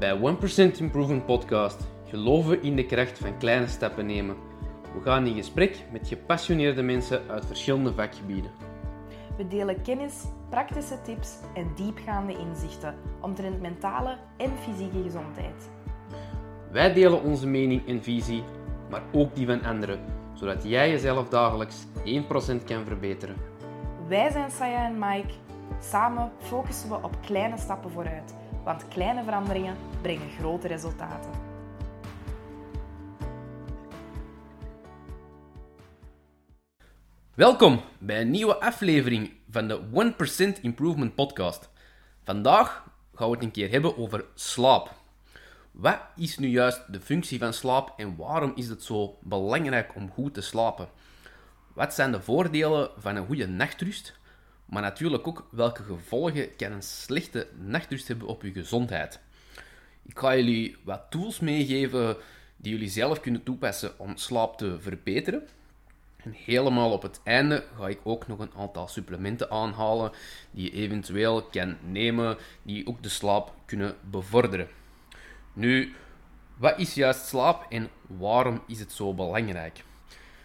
[0.00, 4.36] Bij 1% Improvement Podcast geloven we in de kracht van kleine stappen nemen.
[4.94, 8.50] We gaan in gesprek met gepassioneerde mensen uit verschillende vakgebieden.
[9.36, 15.70] We delen kennis, praktische tips en diepgaande inzichten omtrent mentale en fysieke gezondheid.
[16.70, 18.42] Wij delen onze mening en visie,
[18.90, 20.00] maar ook die van anderen,
[20.34, 23.36] zodat jij jezelf dagelijks 1% kan verbeteren.
[24.08, 25.34] Wij zijn Saya en Mike.
[25.80, 31.30] Samen focussen we op kleine stappen vooruit, want kleine veranderingen brengen grote resultaten.
[37.34, 39.80] Welkom bij een nieuwe aflevering van de
[40.58, 41.70] 1% Improvement Podcast.
[42.24, 42.84] Vandaag
[43.14, 44.94] gaan we het een keer hebben over slaap.
[45.70, 50.10] Wat is nu juist de functie van slaap en waarom is het zo belangrijk om
[50.10, 50.88] goed te slapen?
[51.74, 54.19] Wat zijn de voordelen van een goede nachtrust?
[54.70, 59.20] Maar natuurlijk ook welke gevolgen kan een slechte nachtrust hebben op je gezondheid.
[60.02, 62.16] Ik ga jullie wat tools meegeven
[62.56, 65.48] die jullie zelf kunnen toepassen om slaap te verbeteren.
[66.16, 70.12] En helemaal op het einde ga ik ook nog een aantal supplementen aanhalen
[70.50, 74.68] die je eventueel kan nemen, die ook de slaap kunnen bevorderen.
[75.52, 75.94] Nu,
[76.56, 79.84] wat is juist slaap en waarom is het zo belangrijk?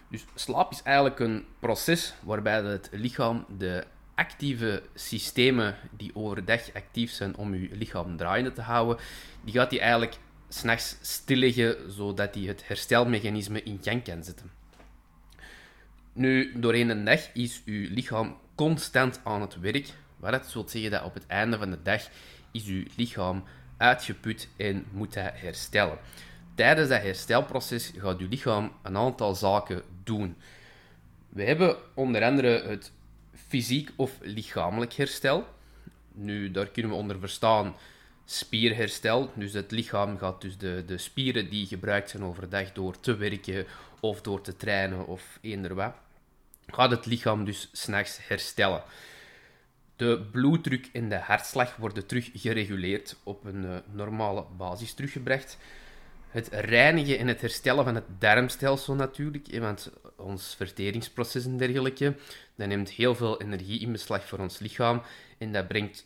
[0.10, 3.86] Dus slaap is eigenlijk een proces waarbij het lichaam de
[4.16, 8.98] actieve systemen die overdag actief zijn om je lichaam draaiende te houden,
[9.44, 10.18] die gaat hij eigenlijk
[10.50, 14.52] s'nachts stilleggen, zodat hij het herstelmechanisme in gang kan zetten.
[16.14, 20.92] Nu, doorheen de dag is uw lichaam constant aan het werk, wat dat wil zeggen
[20.92, 22.08] dat op het einde van de dag
[22.52, 23.44] is uw lichaam
[23.78, 25.98] uitgeput en moet hij herstellen.
[26.56, 30.36] Tijdens dat herstelproces gaat uw lichaam een aantal zaken doen.
[31.30, 32.92] We hebben onder andere het
[33.56, 35.48] fysiek of lichamelijk herstel.
[36.12, 37.76] Nu, daar kunnen we onder verstaan
[38.26, 39.32] spierherstel.
[39.36, 43.66] Dus het lichaam gaat dus de, de spieren die gebruikt zijn overdag door te werken
[44.00, 45.94] of door te trainen of eender wat,
[46.68, 48.84] gaat het lichaam dus s'nachts herstellen.
[49.96, 55.58] De bloeddruk en de hartslag worden terug gereguleerd, op een uh, normale basis teruggebracht.
[56.36, 62.16] Het reinigen en het herstellen van het darmstelsel natuurlijk, want ons verteringsproces en dergelijke,
[62.56, 65.02] dat neemt heel veel energie in beslag voor ons lichaam
[65.38, 66.06] en dat brengt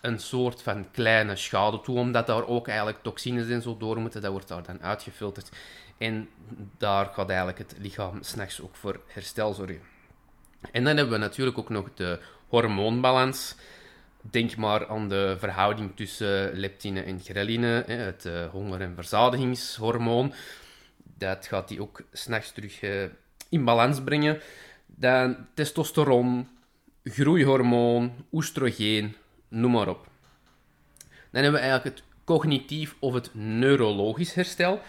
[0.00, 4.22] een soort van kleine schade toe, omdat daar ook eigenlijk toxines en zo door moeten.
[4.22, 5.50] Dat wordt daar dan uitgefilterd.
[5.98, 6.28] En
[6.78, 9.80] daar gaat eigenlijk het lichaam s'nachts ook voor herstel zorgen.
[10.72, 13.54] En dan hebben we natuurlijk ook nog de hormoonbalans.
[14.30, 20.32] Denk maar aan de verhouding tussen leptine en ghreline, het eh, honger- en verzadigingshormoon.
[21.18, 23.04] Dat gaat die ook s'nachts terug eh,
[23.48, 24.40] in balans brengen.
[24.86, 26.48] Dan testosteron,
[27.04, 29.16] groeihormoon, oestrogeen,
[29.48, 30.08] noem maar op.
[31.30, 34.80] Dan hebben we eigenlijk het cognitief of het neurologisch herstel.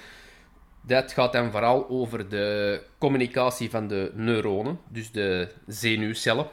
[0.82, 6.48] Dat gaat dan vooral over de communicatie van de neuronen, dus de zenuwcellen.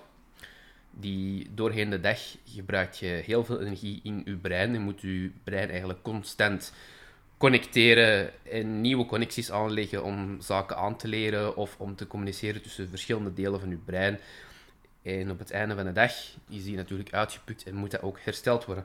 [1.00, 4.72] Die doorheen de dag gebruikt je heel veel energie in je brein.
[4.72, 6.72] Je moet je brein eigenlijk constant
[7.37, 12.88] connecteren en nieuwe connecties aanleggen om zaken aan te leren of om te communiceren tussen
[12.88, 14.19] verschillende delen van je brein.
[15.03, 16.12] En op het einde van de dag
[16.49, 18.84] is die natuurlijk uitgeput en moet dat ook hersteld worden.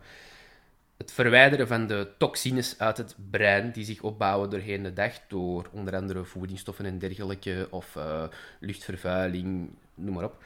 [0.97, 5.70] Het verwijderen van de toxines uit het brein die zich opbouwen doorheen de dag door
[5.72, 8.24] onder andere voedingsstoffen en dergelijke of uh,
[8.59, 10.44] luchtvervuiling, noem maar op.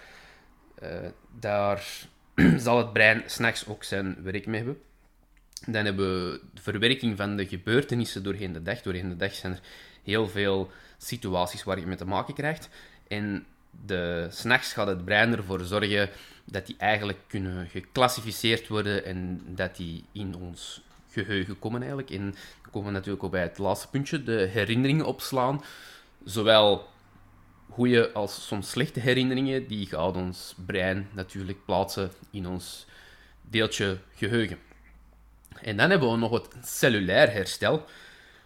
[0.84, 0.90] Uh,
[1.40, 1.88] daar
[2.58, 4.82] zal het brein s'nachts ook zijn werk mee hebben.
[5.66, 8.82] Dan hebben we de verwerking van de gebeurtenissen doorheen de dag.
[8.82, 9.60] Doorheen de dag zijn er
[10.04, 12.70] heel veel situaties waar je mee te maken krijgt.
[13.08, 13.46] En
[14.30, 16.10] s'nachts gaat het brein ervoor zorgen
[16.46, 22.10] dat die eigenlijk kunnen geclassificeerd worden en dat die in ons geheugen komen eigenlijk.
[22.10, 22.24] En
[22.62, 25.64] dan komen we natuurlijk ook bij het laatste puntje, de herinneringen opslaan.
[26.24, 26.88] Zowel
[27.74, 32.86] goede als soms slechte herinneringen, die gaat ons brein natuurlijk plaatsen in ons
[33.42, 34.58] deeltje geheugen.
[35.62, 37.86] En dan hebben we nog het cellulair herstel.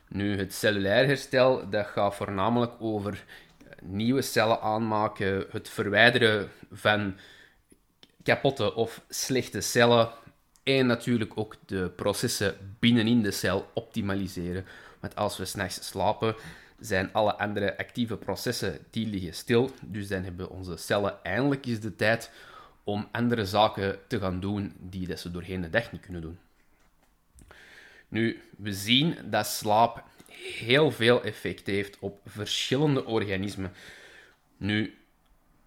[0.08, 3.24] Nu, het cellulair herstel, dat gaat voornamelijk over
[3.82, 7.18] nieuwe cellen aanmaken, het verwijderen van
[8.24, 10.10] kapotte of slechte cellen
[10.64, 14.66] en natuurlijk ook de processen binnenin de cel optimaliseren.
[15.00, 16.36] Want als we s'nachts slapen,
[16.80, 19.72] zijn alle andere actieve processen die liggen stil.
[19.82, 22.32] Dus dan hebben onze cellen eindelijk eens de tijd
[22.84, 26.40] om andere zaken te gaan doen die dat ze doorheen de dag niet kunnen doen.
[28.08, 30.04] Nu, we zien dat slaap
[30.60, 33.72] heel veel effect heeft op verschillende organismen.
[34.58, 34.98] Nu,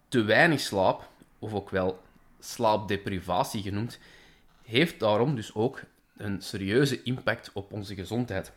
[0.07, 1.09] te weinig slaap,
[1.39, 2.01] of ook wel
[2.39, 3.99] slaapdeprivatie genoemd,
[4.65, 5.81] heeft daarom dus ook
[6.17, 8.51] een serieuze impact op onze gezondheid.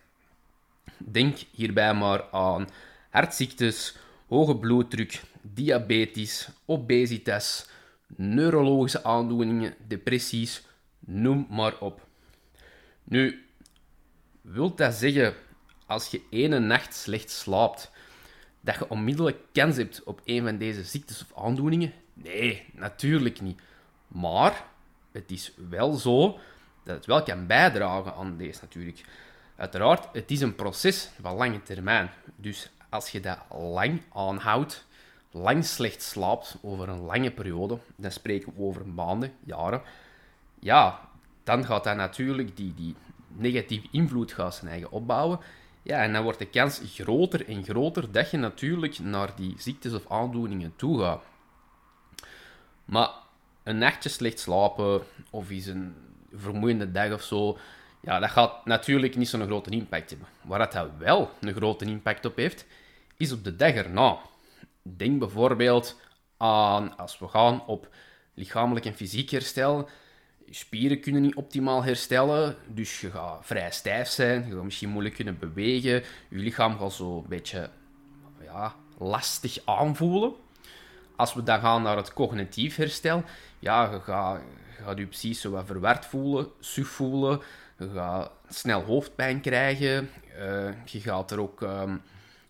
[0.98, 2.68] Denk hierbij maar aan
[3.10, 3.96] hartziektes,
[4.28, 7.68] hoge bloeddruk, diabetes, obesitas,
[8.16, 10.62] neurologische aandoeningen, depressies,
[10.98, 12.06] noem maar op.
[13.04, 13.46] Nu,
[14.40, 15.34] wilt dat zeggen,
[15.86, 17.90] als je ene nacht slecht slaapt,
[18.60, 21.92] dat je onmiddellijk kans hebt op een van deze ziektes of aandoeningen?
[22.12, 23.60] Nee, natuurlijk niet.
[24.08, 24.64] Maar
[25.12, 26.38] het is wel zo
[26.84, 29.04] dat het wel kan bijdragen aan deze natuurlijk.
[29.56, 32.10] Uiteraard, het is een proces van lange termijn.
[32.36, 34.86] Dus als je dat lang aanhoudt,
[35.30, 39.82] lang slecht slaapt over een lange periode, dan spreken we over maanden, jaren,
[40.58, 41.08] ja,
[41.44, 42.94] dan gaat dat natuurlijk die, die
[43.28, 45.40] negatieve invloed gaan zijn eigen opbouwen.
[45.82, 49.92] Ja, en dan wordt de kans groter en groter dat je natuurlijk naar die ziektes
[49.92, 51.22] of aandoeningen toe gaat.
[52.84, 53.10] Maar
[53.62, 55.94] een nachtje slecht slapen of is een
[56.32, 57.58] vermoeiende dag of zo,
[58.04, 60.28] ja, dat gaat natuurlijk niet zo'n grote impact hebben.
[60.42, 62.66] Waar dat wel een grote impact op heeft,
[63.16, 64.18] is op de dag erna.
[64.82, 66.00] Denk bijvoorbeeld
[66.36, 67.88] aan als we gaan op
[68.34, 69.88] lichamelijk en fysiek herstel.
[70.50, 75.14] Spieren kunnen niet optimaal herstellen, dus je gaat vrij stijf zijn, je gaat misschien moeilijk
[75.14, 77.70] kunnen bewegen, je lichaam gaat zo een beetje
[78.42, 80.32] ja, lastig aanvoelen.
[81.16, 83.24] Als we dan gaan naar het cognitief herstel,
[83.58, 84.40] ja, je gaat,
[84.76, 87.40] je gaat precies zo wat verward voelen, suf voelen,
[87.84, 91.60] je gaat snel hoofdpijn krijgen, uh, je gaat er ook...
[91.60, 92.02] Um,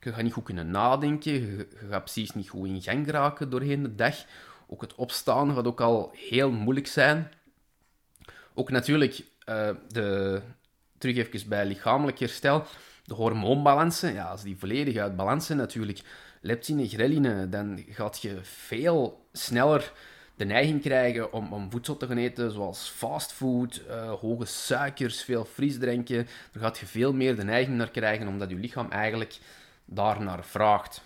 [0.05, 3.83] je gaat niet goed kunnen nadenken, je, gaat precies niet goed in gang geraken doorheen
[3.83, 4.25] de dag.
[4.67, 7.31] Ook het opstaan gaat ook al heel moeilijk zijn.
[8.55, 10.41] Ook natuurlijk, uh, de,
[10.99, 12.67] terug even bij lichamelijk herstel,
[13.05, 16.01] de hormoonbalansen, ja, als die volledig uit balans zijn natuurlijk,
[16.41, 19.93] leptine, ghreline, dan gaat je veel sneller
[20.37, 25.45] de neiging krijgen om, om voedsel te gaan eten, zoals fastfood, uh, hoge suikers, veel
[25.45, 26.27] frisdrinken.
[26.53, 29.39] Daar gaat je veel meer de neiging naar krijgen, omdat je lichaam eigenlijk
[29.85, 31.03] daarnaar vraagt.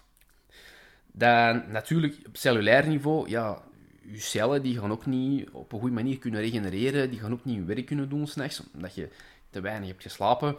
[1.12, 3.62] Dan natuurlijk op cellulair niveau, ja,
[4.02, 7.44] je cellen die gaan ook niet op een goede manier kunnen regenereren, die gaan ook
[7.44, 9.08] niet hun werk kunnen doen s'nachts, omdat je
[9.50, 10.56] te weinig hebt geslapen.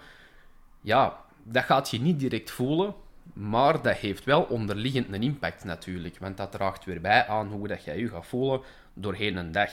[0.81, 2.93] Ja, dat gaat je niet direct voelen,
[3.33, 7.67] maar dat heeft wel onderliggend een impact natuurlijk, want dat draagt weer bij aan hoe
[7.67, 8.61] dat jij je gaat voelen
[8.93, 9.71] doorheen een dag.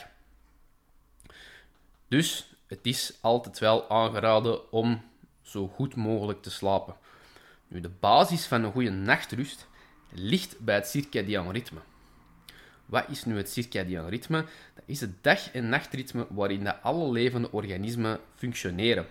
[2.09, 5.03] Dus het is altijd wel aangeraden om
[5.43, 6.97] zo goed mogelijk te slapen.
[7.69, 9.67] Nu, de basis van een goede nachtrust
[10.11, 11.81] ligt bij het circadiaan ritme.
[12.87, 14.45] Wat is nu het circadiaan ritme?
[14.75, 19.07] Dat is het dag- en nachtritme waarin de alle levende organismen functioneren.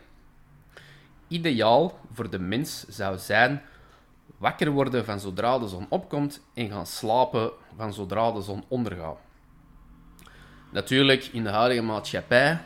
[1.28, 3.62] Ideaal voor de mens zou zijn
[4.38, 9.20] wakker worden van zodra de zon opkomt en gaan slapen van zodra de zon ondergaat.
[10.72, 12.62] Natuurlijk, in de huidige maatschappij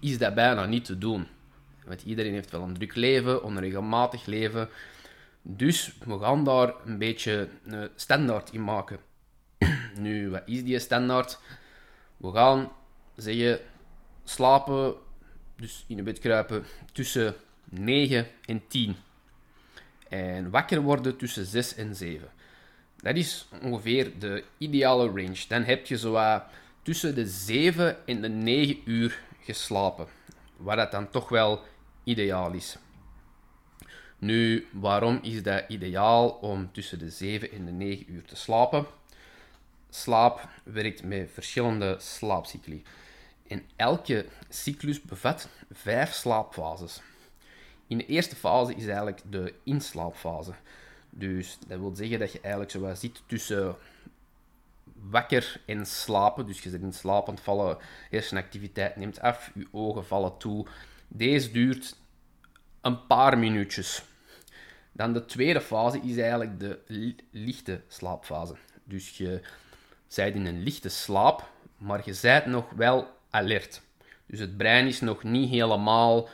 [0.00, 1.26] is dat bijna niet te doen.
[1.84, 4.68] Want iedereen heeft wel een druk leven, onregelmatig leven.
[5.42, 8.98] Dus we gaan daar een beetje een standaard in maken.
[9.98, 11.38] nu, wat is die standaard?
[12.16, 12.72] We gaan
[13.16, 13.60] zeggen
[14.24, 14.94] slapen,
[15.56, 17.34] dus in de bed kruipen, tussen
[17.64, 18.96] 9 en 10.
[20.08, 22.28] En wakker worden tussen 6 en 7.
[22.96, 25.44] Dat is ongeveer de ideale range.
[25.48, 26.40] Dan heb je zo
[26.82, 30.06] tussen de 7 en de 9 uur geslapen.
[30.56, 31.62] Wat dat dan toch wel
[32.04, 32.76] ideaal is.
[34.18, 38.86] Nu, waarom is dat ideaal om tussen de 7 en de 9 uur te slapen?
[39.90, 42.82] Slaap werkt met verschillende slaapcycli.
[43.48, 47.00] En elke cyclus bevat vijf slaapfases.
[47.94, 50.52] In de eerste fase is eigenlijk de inslaapfase.
[51.10, 53.76] Dus dat wil zeggen dat je eigenlijk zo zit tussen
[54.94, 56.46] wakker en slapen.
[56.46, 57.78] Dus je zit in slaap aan het vallen,
[58.10, 60.66] hersenactiviteit neemt af, je ogen vallen toe.
[61.08, 61.96] Deze duurt
[62.80, 64.04] een paar minuutjes.
[64.92, 66.78] Dan de tweede fase is eigenlijk de
[67.30, 68.56] lichte slaapfase.
[68.84, 69.40] Dus je
[70.14, 73.82] bent in een lichte slaap, maar je bent nog wel alert.
[74.26, 76.28] Dus het brein is nog niet helemaal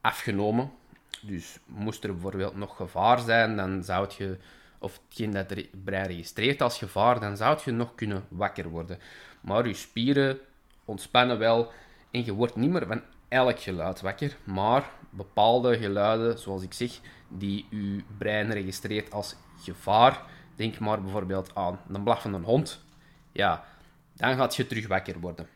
[0.00, 0.80] afgenomen.
[1.22, 4.38] Dus moest er bijvoorbeeld nog gevaar zijn, dan zou je,
[4.78, 8.98] of hetgeen dat het brein registreert als gevaar, dan zou je nog kunnen wakker worden.
[9.40, 10.38] Maar je spieren
[10.84, 11.72] ontspannen wel
[12.10, 17.00] en je wordt niet meer van elk geluid wakker, maar bepaalde geluiden, zoals ik zeg,
[17.28, 20.22] die je brein registreert als gevaar.
[20.56, 22.84] Denk maar bijvoorbeeld aan een blaffende hond.
[23.32, 23.64] Ja,
[24.12, 25.48] dan gaat je terug wakker worden.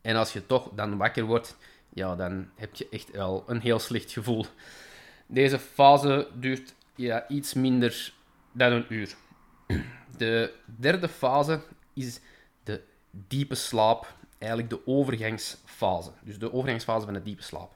[0.00, 1.56] En als je toch dan wakker wordt,
[1.94, 4.46] ja, dan heb je echt wel een heel slecht gevoel.
[5.26, 8.12] Deze fase duurt ja, iets minder
[8.52, 9.14] dan een uur.
[10.16, 11.60] De derde fase
[11.94, 12.20] is
[12.62, 16.10] de diepe slaap eigenlijk de overgangsfase.
[16.22, 17.72] Dus de overgangsfase van de diepe slaap.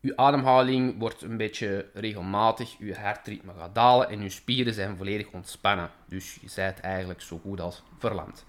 [0.00, 5.30] Uw ademhaling wordt een beetje regelmatig, uw hartritme gaat dalen en uw spieren zijn volledig
[5.30, 5.90] ontspannen.
[6.06, 8.44] Dus je bent eigenlijk zo goed als verlamd.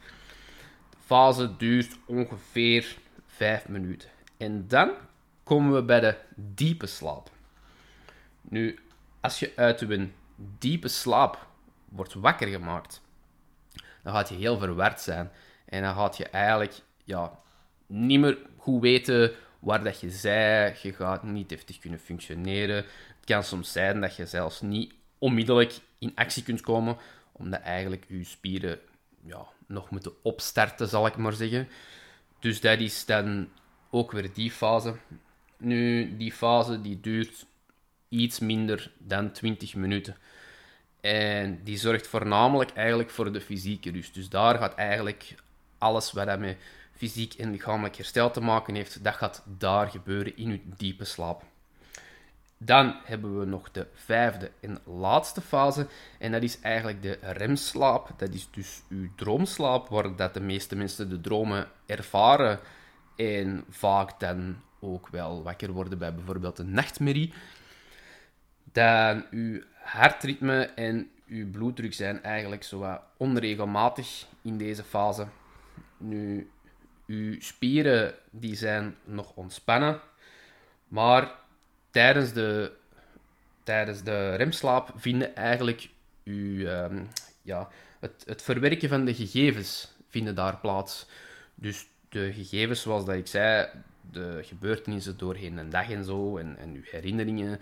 [0.90, 4.10] De fase duurt ongeveer 5 minuten.
[4.42, 4.92] En dan
[5.44, 7.30] komen we bij de diepe slaap.
[8.42, 8.80] Nu,
[9.20, 11.48] als je uit een diepe slaap
[11.90, 13.02] wordt wakker gemaakt,
[14.04, 15.32] dan gaat je heel verward zijn.
[15.66, 17.40] En dan gaat je eigenlijk ja,
[17.88, 20.78] niet meer goed weten waar dat je zij.
[20.82, 22.76] Je gaat niet deftig kunnen functioneren.
[22.76, 26.98] Het kan soms zijn dat je zelfs niet onmiddellijk in actie kunt komen,
[27.32, 28.80] omdat eigenlijk je spieren
[29.24, 31.70] ja, nog moeten opstarten, zal ik maar zeggen.
[32.40, 33.50] Dus dat is dan
[33.92, 34.96] ook weer die fase.
[35.58, 37.46] Nu, die fase die duurt
[38.10, 40.18] iets minder dan 20 minuten.
[41.02, 44.14] En die zorgt voornamelijk eigenlijk voor de fysieke rust.
[44.14, 45.36] Dus daar gaat eigenlijk
[45.78, 46.58] alles wat met
[47.02, 51.44] fysiek en lichamelijk herstel te maken heeft, dat gaat daar gebeuren in uw diepe slaap.
[52.58, 55.88] Dan hebben we nog de vijfde en laatste fase.
[56.20, 58.10] En dat is eigenlijk de remslaap.
[58.18, 62.60] Dat is dus uw droomslaap, waar dat de meeste mensen de dromen ervaren.
[63.22, 67.34] En vaak dan ook wel wakker worden bij bijvoorbeeld een nachtmerrie.
[68.72, 75.28] Dan uw hartritme en uw bloeddruk zijn eigenlijk zo onregelmatig in deze fase.
[75.98, 76.50] Nu,
[77.08, 80.00] uw spieren die zijn nog ontspannen,
[80.88, 81.32] maar
[81.92, 82.72] tijdens de,
[83.64, 85.90] tijdens de remslaap vinden eigenlijk
[86.24, 87.04] uw, ehm,
[87.42, 91.08] ja, het, het verwerken van de gegevens vinden daar plaats.
[91.56, 93.68] Dus de gegevens, zoals dat ik zei,
[94.12, 97.60] de gebeurtenissen doorheen een dag en zo, en, en uw herinneringen,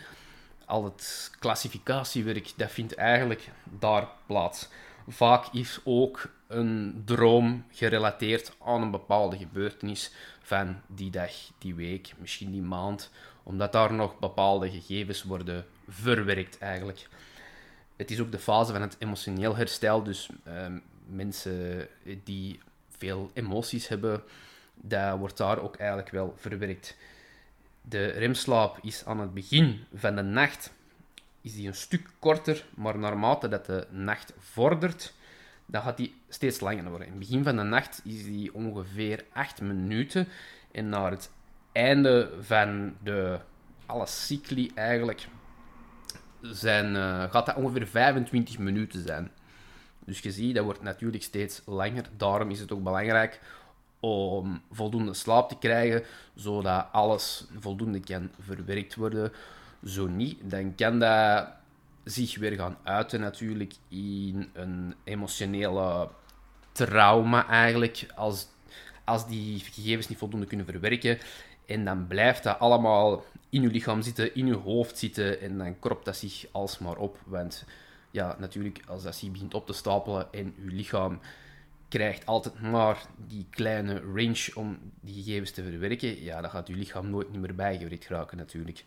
[0.66, 4.68] al het klassificatiewerk, dat vindt eigenlijk daar plaats.
[5.08, 12.14] Vaak is ook een droom gerelateerd aan een bepaalde gebeurtenis van die dag, die week,
[12.18, 13.12] misschien die maand,
[13.44, 17.08] omdat daar nog bepaalde gegevens worden verwerkt eigenlijk.
[17.96, 21.88] Het is ook de fase van het emotioneel herstel, dus ehm, mensen
[22.24, 22.60] die
[23.00, 24.24] veel emoties hebben,
[24.76, 26.98] dat wordt daar ook eigenlijk wel verwerkt.
[27.82, 30.72] De remslaap is aan het begin van de nacht
[31.42, 35.14] is die een stuk korter, maar naarmate dat de nacht vordert,
[35.66, 37.08] dan gaat die steeds langer worden.
[37.08, 40.28] In het begin van de nacht is die ongeveer 8 minuten
[40.72, 41.32] en naar het
[41.72, 43.40] einde van de
[43.86, 45.28] alle cycli eigenlijk
[46.42, 49.32] zijn, uh, gaat dat ongeveer 25 minuten zijn.
[50.10, 52.06] Dus je ziet, dat wordt natuurlijk steeds langer.
[52.18, 53.40] Daarom is het ook belangrijk
[54.00, 56.04] om voldoende slaap te krijgen,
[56.36, 59.32] zodat alles voldoende kan verwerkt worden.
[59.86, 61.48] Zo niet, dan kan dat
[62.04, 66.10] zich weer gaan uiten natuurlijk in een emotionele
[66.72, 68.48] trauma eigenlijk, als,
[69.04, 71.18] als die gegevens niet voldoende kunnen verwerken.
[71.66, 75.80] En dan blijft dat allemaal in je lichaam zitten, in je hoofd zitten en dan
[75.80, 77.18] kropt dat zich alsmaar op.
[78.12, 81.20] ja, natuurlijk, als dat zich begint op te stapelen en je lichaam
[81.88, 86.76] krijgt altijd maar die kleine range om die gegevens te verwerken, ja, dan gaat je
[86.76, 88.84] lichaam nooit meer bijgewerkt raken natuurlijk.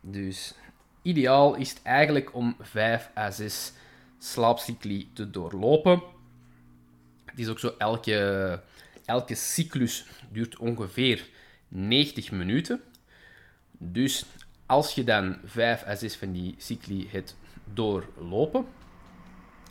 [0.00, 0.54] Dus
[1.02, 3.72] ideaal is het eigenlijk om 5 à 6
[4.18, 6.02] slaapcycli te doorlopen.
[7.24, 8.60] Het is ook zo, elke,
[9.04, 11.28] elke cyclus duurt ongeveer
[11.68, 12.80] 90 minuten.
[13.78, 14.24] Dus
[14.66, 18.66] als je dan 5 à 6 van die cycli hebt doorlopen,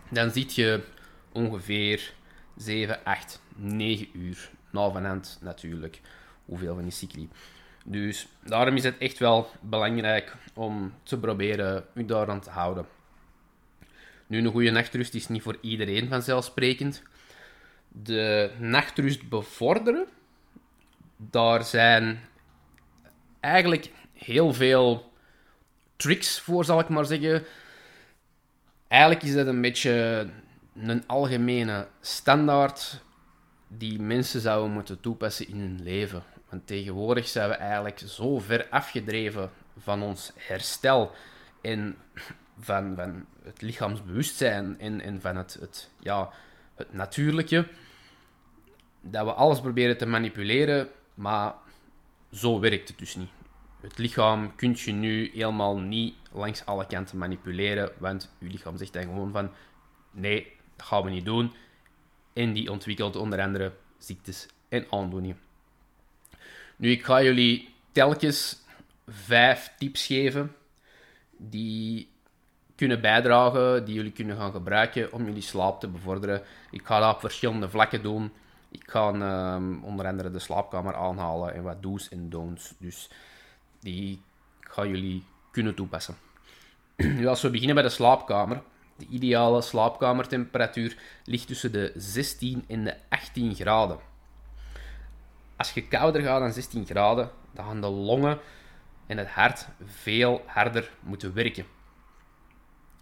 [0.09, 0.83] dan zit je
[1.31, 2.13] ongeveer
[2.55, 4.49] 7, 8, 9 uur.
[4.69, 6.01] Nou, van hand natuurlijk,
[6.45, 7.29] hoeveel van die cycli.
[7.85, 12.85] Dus daarom is het echt wel belangrijk om te proberen u daar aan te houden.
[14.27, 17.03] Nu, een goede nachtrust is niet voor iedereen vanzelfsprekend.
[17.87, 20.05] De nachtrust bevorderen,
[21.17, 22.19] daar zijn
[23.39, 25.11] eigenlijk heel veel
[25.95, 27.45] tricks voor, zal ik maar zeggen.
[28.93, 30.27] Eigenlijk is dat een beetje
[30.75, 33.01] een algemene standaard
[33.67, 36.23] die mensen zouden moeten toepassen in hun leven.
[36.49, 41.11] Want tegenwoordig zijn we eigenlijk zo ver afgedreven van ons herstel
[41.61, 41.95] en
[42.59, 46.29] van, van het lichaamsbewustzijn en, en van het, het, ja,
[46.75, 47.67] het natuurlijke,
[49.01, 51.53] dat we alles proberen te manipuleren, maar
[52.31, 53.29] zo werkt het dus niet.
[53.83, 58.93] Het lichaam kun je nu helemaal niet langs alle kanten manipuleren, want je lichaam zegt
[58.93, 59.51] dan gewoon van
[60.11, 61.53] nee, dat gaan we niet doen.
[62.33, 65.39] En die ontwikkelt onder andere ziektes en aandoeningen.
[66.75, 68.61] Nu, ik ga jullie telkens
[69.07, 70.55] vijf tips geven
[71.37, 72.09] die
[72.75, 76.41] kunnen bijdragen, die jullie kunnen gaan gebruiken om jullie slaap te bevorderen.
[76.71, 78.31] Ik ga dat op verschillende vlakken doen.
[78.71, 82.73] Ik ga ehm, onder andere de slaapkamer aanhalen en wat do's en don'ts.
[82.77, 83.09] Dus
[83.83, 84.21] die
[84.59, 86.15] gaan jullie kunnen toepassen.
[86.95, 88.61] Nu, als we beginnen bij de slaapkamer.
[88.95, 93.99] De ideale slaapkamertemperatuur ligt tussen de 16 en de 18 graden.
[95.55, 98.39] Als je kouder gaat dan 16 graden, dan gaan de longen
[99.07, 101.65] en het hart veel harder moeten werken.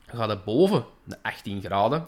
[0.06, 2.08] Gaat het boven de 18 graden,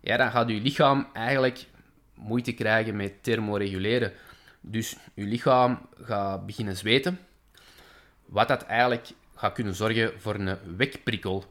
[0.00, 1.66] ja, dan gaat je lichaam eigenlijk
[2.14, 4.12] moeite krijgen met thermoreguleren.
[4.60, 7.18] Dus je lichaam gaat beginnen zweten,
[8.28, 11.44] wat dat eigenlijk gaat kunnen zorgen voor een wekprikkel.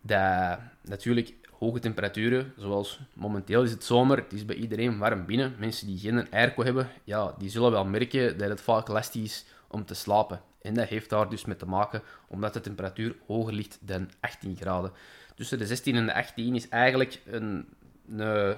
[0.00, 5.54] Dat natuurlijk hoge temperaturen, zoals momenteel is het zomer, het is bij iedereen warm binnen.
[5.58, 9.44] Mensen die geen airco hebben, ja, die zullen wel merken dat het vaak lastig is
[9.68, 10.40] om te slapen.
[10.62, 14.56] En dat heeft daar dus mee te maken omdat de temperatuur hoger ligt dan 18
[14.56, 14.92] graden.
[15.34, 17.68] Tussen de 16 en de 18 is eigenlijk een,
[18.16, 18.56] een,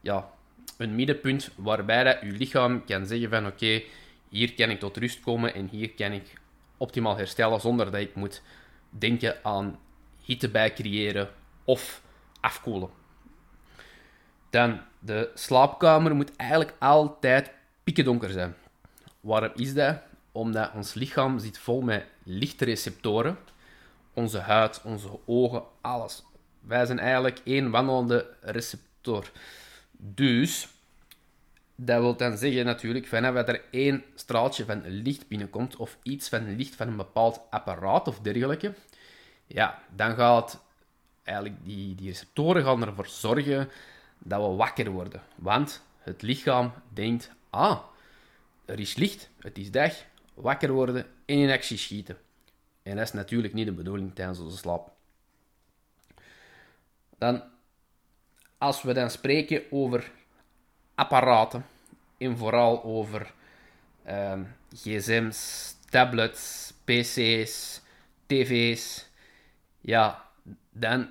[0.00, 0.30] ja,
[0.76, 3.82] een middenpunt waarbij dat je lichaam kan zeggen van oké,
[4.34, 6.32] hier kan ik tot rust komen en hier kan ik
[6.76, 8.42] optimaal herstellen zonder dat ik moet
[8.88, 9.78] denken aan
[10.24, 11.30] hitte bij creëren
[11.64, 12.02] of
[12.40, 12.88] afkoelen.
[14.50, 17.50] Dan, de slaapkamer moet eigenlijk altijd
[17.84, 18.54] pikkendonker zijn.
[19.20, 19.98] Waarom is dat?
[20.32, 23.38] Omdat ons lichaam zit vol met lichtreceptoren.
[24.12, 26.22] Onze huid, onze ogen, alles.
[26.60, 29.30] Wij zijn eigenlijk één wandelende receptor.
[29.98, 30.68] Dus,
[31.76, 36.28] dat wil dan zeggen natuurlijk, vanaf dat er één straaltje van licht binnenkomt, of iets
[36.28, 38.74] van licht van een bepaald apparaat of dergelijke,
[39.46, 40.62] ja, dan gaat
[41.22, 43.68] eigenlijk die, die receptoren gaan ervoor zorgen
[44.18, 45.22] dat we wakker worden.
[45.34, 47.78] Want het lichaam denkt, ah,
[48.64, 50.04] er is licht, het is dag,
[50.34, 52.18] wakker worden en in actie schieten.
[52.82, 54.92] En dat is natuurlijk niet de bedoeling tijdens onze slaap.
[57.18, 57.42] Dan,
[58.58, 60.10] als we dan spreken over
[60.94, 61.66] apparaten,
[62.18, 63.32] en vooral over
[64.02, 64.42] ehm,
[64.74, 67.80] gsm's, tablets, pc's,
[68.26, 69.08] tv's,
[69.80, 70.24] ja,
[70.70, 71.08] dan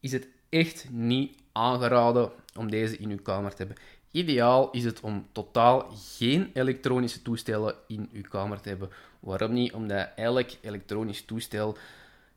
[0.00, 3.76] is het echt niet aangeraden om deze in uw kamer te hebben.
[4.10, 8.90] Ideaal is het om totaal geen elektronische toestellen in uw kamer te hebben.
[9.20, 9.72] Waarom niet?
[9.72, 11.76] Omdat elk elektronisch toestel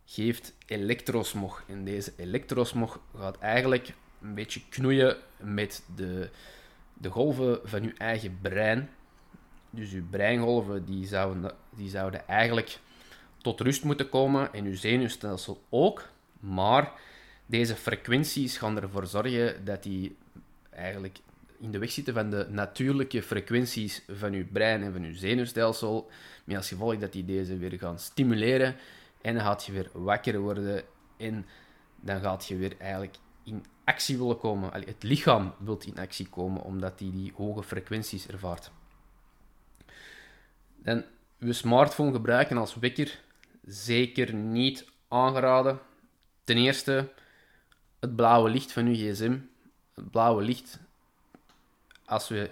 [0.05, 1.63] geeft elektrosmog.
[1.67, 6.29] En deze elektrosmog gaat eigenlijk een beetje knoeien met de,
[6.97, 8.89] de golven van uw eigen brein.
[9.69, 12.79] Dus uw breingolven die zouden, die zouden eigenlijk
[13.37, 16.09] tot rust moeten komen en uw zenuwstelsel ook.
[16.39, 16.91] Maar
[17.45, 20.15] deze frequenties gaan ervoor zorgen dat die
[20.69, 21.19] eigenlijk
[21.59, 26.09] in de weg zitten van de natuurlijke frequenties van uw brein en van uw zenuwstelsel.
[26.43, 28.75] Met als gevolg dat die deze weer gaan stimuleren.
[29.21, 30.83] En dan gaat je weer wakker worden.
[31.17, 31.45] En
[31.95, 34.73] dan gaat je weer eigenlijk in actie willen komen.
[34.73, 38.71] Het lichaam wil in actie komen, omdat die die hoge frequenties ervaart.
[40.75, 41.03] Dan
[41.39, 43.19] uw smartphone gebruiken als wekker
[43.65, 45.79] zeker niet aangeraden.
[46.43, 47.09] Ten eerste,
[47.99, 49.37] het blauwe licht van uw gsm.
[49.93, 50.79] Het blauwe licht
[52.05, 52.49] als we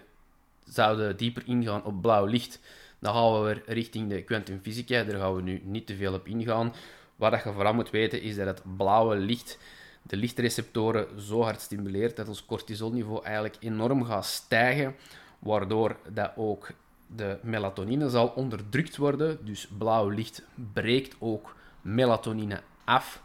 [0.66, 2.60] zouden dieper ingaan op blauw licht,
[3.00, 5.04] dan gaan we weer richting de kwantumfysica.
[5.04, 6.74] Daar gaan we nu niet te veel op ingaan.
[7.16, 9.58] Wat je vooral moet weten is dat het blauwe licht
[10.08, 14.96] de lichtreceptoren zo hard stimuleert dat ons cortisolniveau eigenlijk enorm gaat stijgen,
[15.40, 16.70] waardoor dat ook
[17.08, 19.46] de melatonine zal onderdrukt worden.
[19.46, 20.42] Dus blauw licht
[20.74, 23.22] breekt ook melatonine af.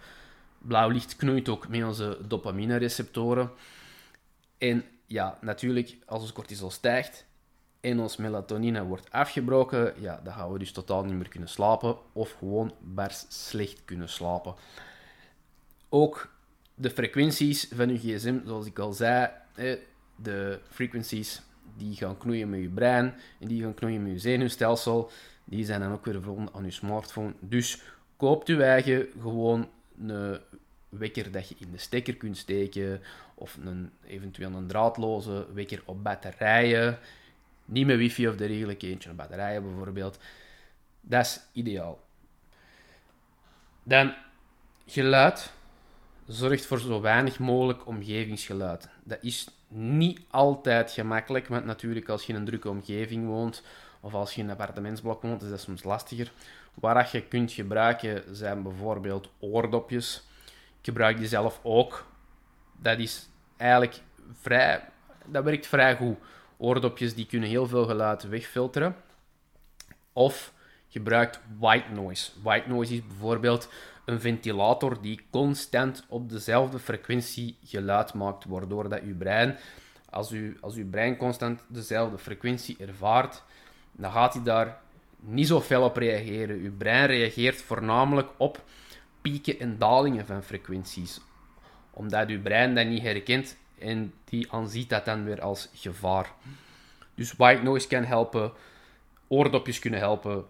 [0.59, 3.51] Blauw licht knoeit ook met onze dopamine receptoren.
[4.59, 7.27] En ja, natuurlijk, als ons cortisol stijgt
[7.81, 11.97] en ons melatonine wordt afgebroken, ja, dan gaan we dus totaal niet meer kunnen slapen
[12.13, 14.55] of gewoon bars slecht kunnen slapen.
[15.89, 16.29] Ook
[16.81, 19.31] de frequenties van uw gsm, zoals ik al zei,
[20.17, 21.43] de frequenties
[21.77, 25.11] die gaan knoeien met je brein en die gaan knoeien met je zenuwstelsel,
[25.45, 27.33] die zijn dan ook weer verbonden aan je smartphone.
[27.41, 27.83] Dus
[28.17, 29.69] koopt uw eigen gewoon
[30.07, 30.39] een
[30.89, 33.01] wekker dat je in de stekker kunt steken,
[33.35, 36.99] of een, eventueel een draadloze wekker op batterijen.
[37.65, 40.19] Niet met wifi of dergelijke, eentje op batterijen bijvoorbeeld.
[41.01, 42.01] Dat is ideaal.
[43.83, 44.15] Dan
[44.87, 45.53] geluid
[46.31, 48.89] zorgt voor zo weinig mogelijk omgevingsgeluid.
[49.05, 53.63] Dat is niet altijd gemakkelijk, want natuurlijk als je in een drukke omgeving woont
[54.01, 56.33] of als je in een appartementsblok woont, is dat soms lastiger.
[56.75, 60.23] Wat je kunt gebruiken zijn bijvoorbeeld oordopjes
[60.81, 62.07] ik gebruik die zelf ook.
[62.77, 64.01] Dat is eigenlijk
[64.41, 64.89] vrij...
[65.27, 66.17] Dat werkt vrij goed.
[66.57, 68.97] Oordopjes die kunnen heel veel geluid wegfilteren.
[70.13, 70.53] Of
[70.89, 72.31] gebruikt white noise.
[72.43, 73.69] White noise is bijvoorbeeld
[74.11, 79.57] een ventilator die constant op dezelfde frequentie geluid maakt, waardoor dat je brein
[80.11, 83.43] Als, u, als uw brein constant dezelfde frequentie ervaart,
[83.93, 84.81] dan gaat hij daar
[85.21, 86.57] niet zo fel op reageren.
[86.57, 88.63] Uw brein reageert voornamelijk op
[89.21, 91.21] pieken en dalingen van frequenties.
[91.91, 96.33] Omdat uw brein dat niet herkent en die aanziet dat dan weer als gevaar.
[97.15, 98.53] Dus white noise kan helpen,
[99.29, 100.45] oordopjes kunnen helpen.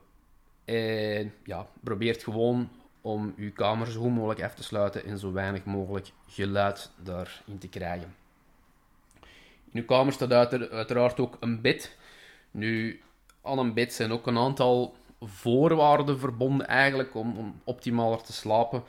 [0.65, 2.69] En ja, probeert gewoon
[3.01, 7.59] om uw kamer zo goed mogelijk af te sluiten en zo weinig mogelijk geluid daarin
[7.59, 8.15] te krijgen.
[9.73, 10.33] In uw kamer staat
[10.71, 11.97] uiteraard ook een bed.
[12.51, 13.01] Nu,
[13.43, 18.83] aan een bed zijn ook een aantal voorwaarden verbonden eigenlijk om, om optimaler te slapen.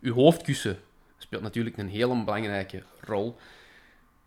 [0.00, 0.78] Uw hoofdkussen
[1.18, 3.36] speelt natuurlijk een hele belangrijke rol.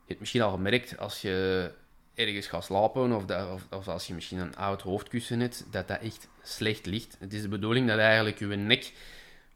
[0.06, 1.72] Je hebt misschien al gemerkt als je
[2.14, 3.24] ergens gaat slapen of,
[3.70, 7.18] of, als je misschien een oud hoofdkussen hebt, dat dat echt slecht ligt.
[7.20, 8.92] Het is de bedoeling dat eigenlijk je nek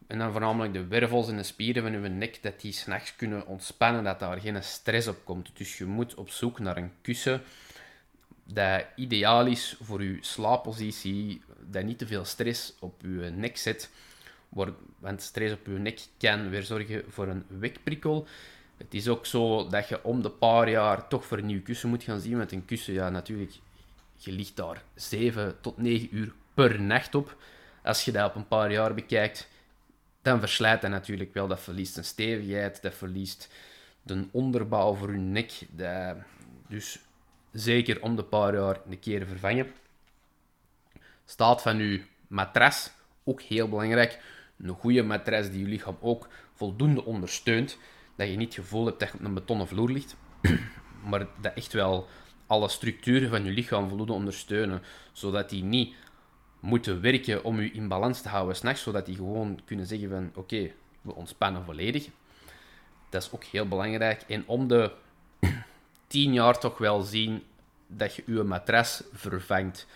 [0.07, 3.47] en dan voornamelijk de wervels en de spieren van je nek, dat die s'nachts kunnen
[3.47, 5.49] ontspannen, dat daar geen stress op komt.
[5.53, 7.41] Dus je moet op zoek naar een kussen
[8.47, 13.89] dat ideaal is voor je slaappositie, dat niet te veel stress op je nek zet.
[14.99, 18.27] Want stress op je nek kan weer zorgen voor een wekprikkel.
[18.77, 21.89] Het is ook zo dat je om de paar jaar toch voor een nieuw kussen
[21.89, 22.37] moet gaan zien.
[22.37, 23.53] Want een kussen, ja, natuurlijk,
[24.15, 27.35] je ligt daar 7 tot 9 uur per nacht op.
[27.83, 29.47] Als je dat op een paar jaar bekijkt,
[30.27, 31.47] dan verslijt dat natuurlijk wel.
[31.47, 33.49] Dat verliest een stevigheid, dat verliest
[34.01, 35.51] de onderbouw voor je nek.
[35.69, 36.15] Dat,
[36.67, 36.99] dus
[37.51, 39.71] zeker om de paar jaar een keer vervangen.
[41.25, 42.91] Staat van uw matras,
[43.23, 44.19] ook heel belangrijk.
[44.57, 47.77] Een goede matras die je lichaam ook voldoende ondersteunt.
[48.15, 50.15] Dat je niet het gevoel hebt dat je op een betonnen vloer ligt.
[51.09, 52.07] maar dat echt wel
[52.47, 54.81] alle structuren van je lichaam voldoende ondersteunen.
[55.11, 55.95] Zodat die niet
[56.59, 58.81] moeten werken om je in balans te houden s'nachts.
[58.81, 62.07] Zodat die gewoon kunnen zeggen van oké, we ontspannen volledig.
[63.09, 64.21] Dat is ook heel belangrijk.
[64.27, 64.91] En om de
[66.07, 67.43] tien jaar toch wel zien
[67.87, 69.87] dat je je matras vervangt.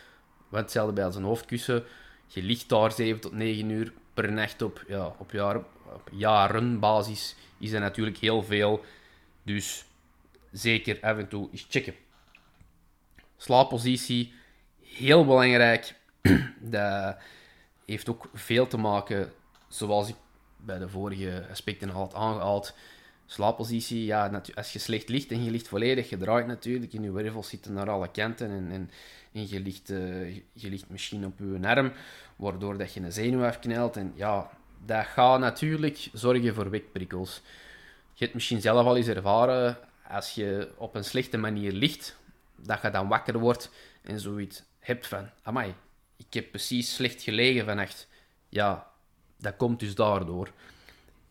[0.50, 1.84] Want hetzelfde bij als een hoofdkussen.
[2.28, 4.84] Je ligt daar 7 tot 9 uur per nacht op.
[4.88, 5.58] Ja, op, jaar,
[5.94, 8.86] op jarenbasis is dat natuurlijk heel veel.
[9.44, 9.86] Dus
[10.52, 11.96] zeker af en toe eens checken.
[13.38, 14.34] Slaappositie,
[14.82, 15.96] heel belangrijk.
[16.60, 17.18] dat
[17.86, 19.32] heeft ook veel te maken,
[19.68, 20.16] zoals ik
[20.58, 22.74] bij de vorige aspecten al had aangehaald,
[23.26, 27.50] slaappositie, ja, als je slecht ligt en je ligt volledig gedraaid natuurlijk, in je wervels
[27.50, 28.90] zitten naar alle kanten en, en,
[29.32, 31.92] en je, ligt, uh, je ligt misschien op je arm,
[32.36, 33.98] waardoor dat je een zenuw afknelt.
[33.98, 34.50] En ja,
[34.86, 37.42] dat gaat natuurlijk zorgen voor wekprikkels.
[38.14, 42.18] Je hebt misschien zelf al eens ervaren, als je op een slechte manier ligt,
[42.56, 45.74] dat je dan wakker wordt en zoiets hebt van, amai,
[46.28, 48.08] ik heb precies slecht gelegen vannacht.
[48.50, 48.88] Ja,
[49.38, 50.52] dat komt dus daardoor.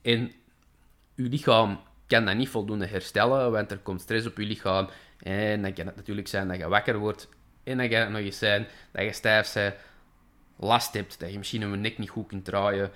[0.03, 0.33] En
[1.17, 4.89] uw lichaam kan dat niet voldoende herstellen, want er komt stress op je lichaam.
[5.19, 7.29] En dan kan het natuurlijk zijn dat je wakker wordt.
[7.63, 9.75] En dan kan het nog eens zijn dat je stijf bent,
[10.57, 12.91] last hebt, dat je misschien je nek niet goed kunt draaien.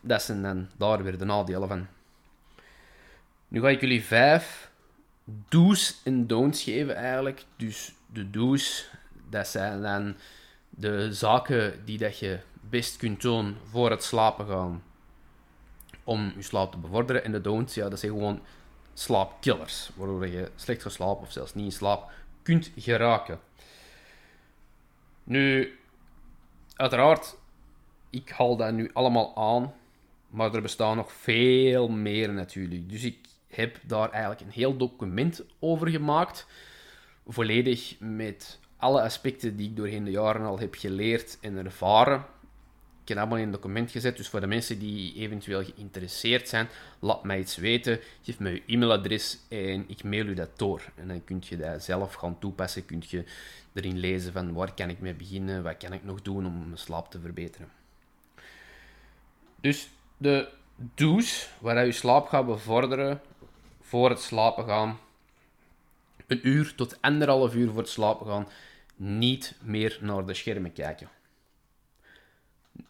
[0.00, 1.86] Dat zijn dan daar weer de nadelen van.
[3.48, 4.70] Nu ga ik jullie vijf
[5.48, 7.44] do's en don'ts geven eigenlijk.
[7.56, 8.90] Dus de do's,
[9.30, 10.16] dat zijn dan
[10.78, 14.82] de zaken die dat je best kunt doen voor het slapen gaan
[16.04, 17.24] om je slaap te bevorderen.
[17.24, 18.40] En de don'ts, ja, dat zijn gewoon
[18.94, 22.10] slaapkillers, waardoor je slecht geslapen of zelfs niet in slaap
[22.42, 23.40] kunt geraken.
[25.24, 25.78] Nu,
[26.76, 27.36] uiteraard,
[28.10, 29.74] ik haal dat nu allemaal aan,
[30.28, 32.90] maar er bestaan nog veel meer natuurlijk.
[32.90, 36.46] Dus ik heb daar eigenlijk een heel document over gemaakt,
[37.26, 42.24] volledig met alle aspecten die ik doorheen de jaren al heb geleerd en ervaren
[43.08, 44.16] ik heb allemaal in een document gezet.
[44.16, 48.00] Dus voor de mensen die eventueel geïnteresseerd zijn, laat mij iets weten.
[48.22, 50.82] Geef me je e-mailadres en ik mail u dat door.
[50.94, 52.84] En dan kun je dat zelf gaan toepassen.
[52.84, 53.24] Kun je
[53.72, 56.78] erin lezen van waar kan ik mee beginnen, wat kan ik nog doen om mijn
[56.78, 57.68] slaap te verbeteren.
[59.60, 60.48] Dus de
[60.94, 63.20] do's waar je slaap gaat bevorderen
[63.80, 64.98] voor het slapen gaan.
[66.26, 68.48] Een uur tot anderhalf uur voor het slapen gaan.
[69.00, 71.08] Niet meer naar de schermen kijken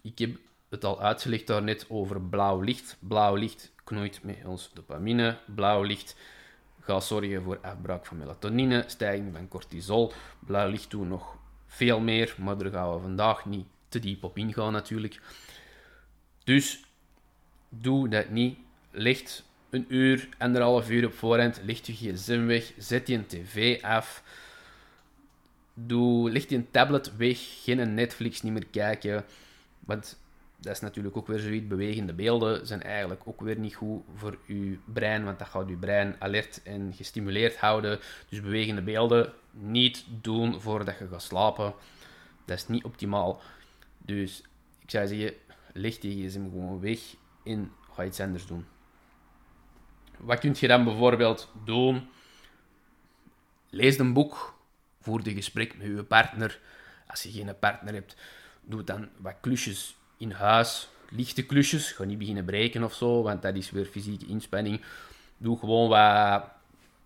[0.02, 0.36] ik heb
[0.68, 2.96] het al uitgelegd daarnet over blauw licht.
[3.00, 5.38] Blauw licht knoeit met ons dopamine.
[5.54, 6.16] Blauw licht
[6.80, 10.12] gaat zorgen voor afbraak van melatonine, stijging van cortisol.
[10.38, 14.38] Blauw licht doet nog veel meer, maar daar gaan we vandaag niet te diep op
[14.38, 15.20] ingaan natuurlijk.
[16.44, 16.84] Dus
[17.68, 18.58] doe dat niet.
[18.90, 23.82] Licht een uur, anderhalf uur op voorhand, licht je gsm weg, zet je een tv
[23.82, 24.22] af.
[25.86, 29.24] Doe, licht je een tablet weg, geen Netflix niet meer kijken.
[29.80, 30.18] Want
[30.60, 31.66] dat is natuurlijk ook weer zoiets.
[31.66, 35.78] Bewegende beelden zijn eigenlijk ook weer niet goed voor uw brein, want dat gaat uw
[35.78, 37.98] brein alert en gestimuleerd houden.
[38.28, 41.74] Dus bewegende beelden niet doen voordat je gaat slapen.
[42.44, 43.40] Dat is niet optimaal.
[43.98, 44.42] Dus
[44.82, 45.32] ik zou zeggen,
[45.72, 47.00] leg die gsm gewoon weg
[47.44, 48.66] en ga iets anders doen.
[50.18, 52.08] Wat kun je dan bijvoorbeeld doen?
[53.70, 54.57] Lees een boek,
[55.00, 56.60] voer de gesprek met je partner.
[57.06, 58.16] Als je geen partner hebt,
[58.62, 60.88] doe dan wat klusjes in huis.
[61.10, 64.80] Lichte klusjes, ga niet beginnen breken of zo, want dat is weer fysieke inspanning.
[65.36, 66.44] Doe gewoon wat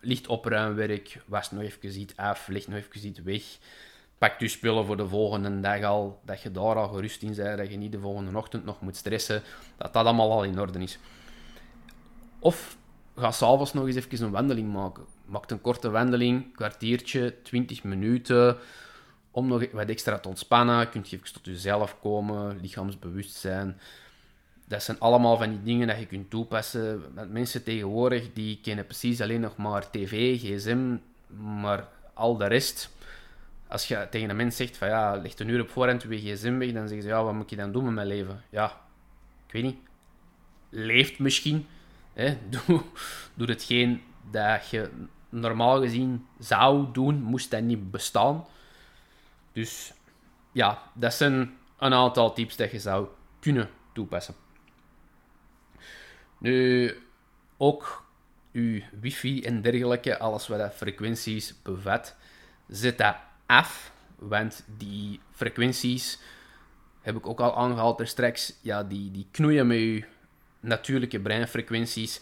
[0.00, 3.42] licht opruimwerk, was nog even iets af, leg nog even iets weg.
[4.18, 7.59] Pak je spullen voor de volgende dag al, dat je daar al gerust in bent,
[7.59, 9.42] dat je niet de volgende ochtend nog moet stressen,
[9.76, 10.98] dat dat allemaal al in orde is.
[12.38, 12.76] Of
[13.16, 15.05] ga s'avonds nog eens even een wandeling maken.
[15.33, 18.57] Maak een korte wandeling, kwartiertje, 20 minuten,
[19.31, 20.88] om nog wat extra te ontspannen.
[20.88, 23.81] Kun je even tot jezelf komen, lichaamsbewustzijn.
[24.66, 27.03] Dat zijn allemaal van die dingen dat je kunt toepassen.
[27.31, 30.97] mensen tegenwoordig die kennen precies alleen nog maar tv, gsm,
[31.61, 32.90] maar al de rest.
[33.68, 36.59] Als je tegen een mens zegt van ja, leg een uur op voorhand je gsm
[36.59, 38.42] weg, dan zeggen ze ja, wat moet je dan doen met mijn leven?
[38.51, 38.81] Ja,
[39.47, 39.79] ik weet niet.
[40.68, 41.66] Leeft misschien.
[42.12, 42.38] Hè?
[42.51, 42.83] Doe,
[43.35, 44.90] doe hetgeen dat je
[45.33, 48.47] normaal gezien zou doen, moest dat niet bestaan.
[49.53, 49.92] Dus
[50.53, 53.07] ja, dat zijn een aantal tips dat je zou
[53.40, 54.35] kunnen toepassen.
[56.38, 56.97] Nu,
[57.57, 58.05] ook
[58.53, 62.16] uw wifi en dergelijke, alles wat dat frequenties bevat,
[62.68, 63.16] zet dat
[63.47, 63.92] af.
[64.16, 66.18] Want die frequenties,
[67.01, 70.05] heb ik ook al aangehaald er straks, ja, die, die knoeien met je
[70.61, 72.21] natuurlijke breinfrequenties.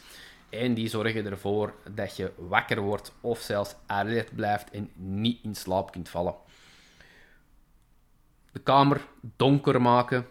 [0.50, 5.54] En die zorgen ervoor dat je wakker wordt of zelfs alert blijft en niet in
[5.54, 6.34] slaap kunt vallen.
[8.52, 10.26] De kamer donker maken.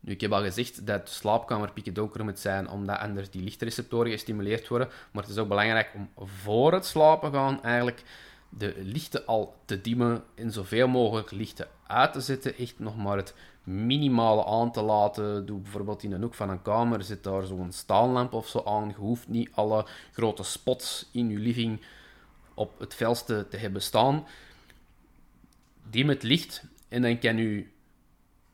[0.00, 3.42] Nu, ik heb al gezegd dat de slaapkamer pikken donker moet zijn, omdat anders die
[3.42, 4.88] lichtreceptoren gestimuleerd worden.
[5.12, 8.02] Maar het is ook belangrijk om voor het slapen gaan eigenlijk
[8.48, 12.56] de lichten al te dimmen en zoveel mogelijk lichten uit te zetten.
[12.56, 15.46] Echt nog maar het minimale aan te laten.
[15.46, 18.88] Doe bijvoorbeeld in een hoek van een kamer, zit daar zo'n staanlamp of zo aan.
[18.88, 21.80] Je hoeft niet alle grote spots in je living
[22.54, 24.26] op het felste te hebben staan.
[25.90, 27.66] Dim het licht en dan kan je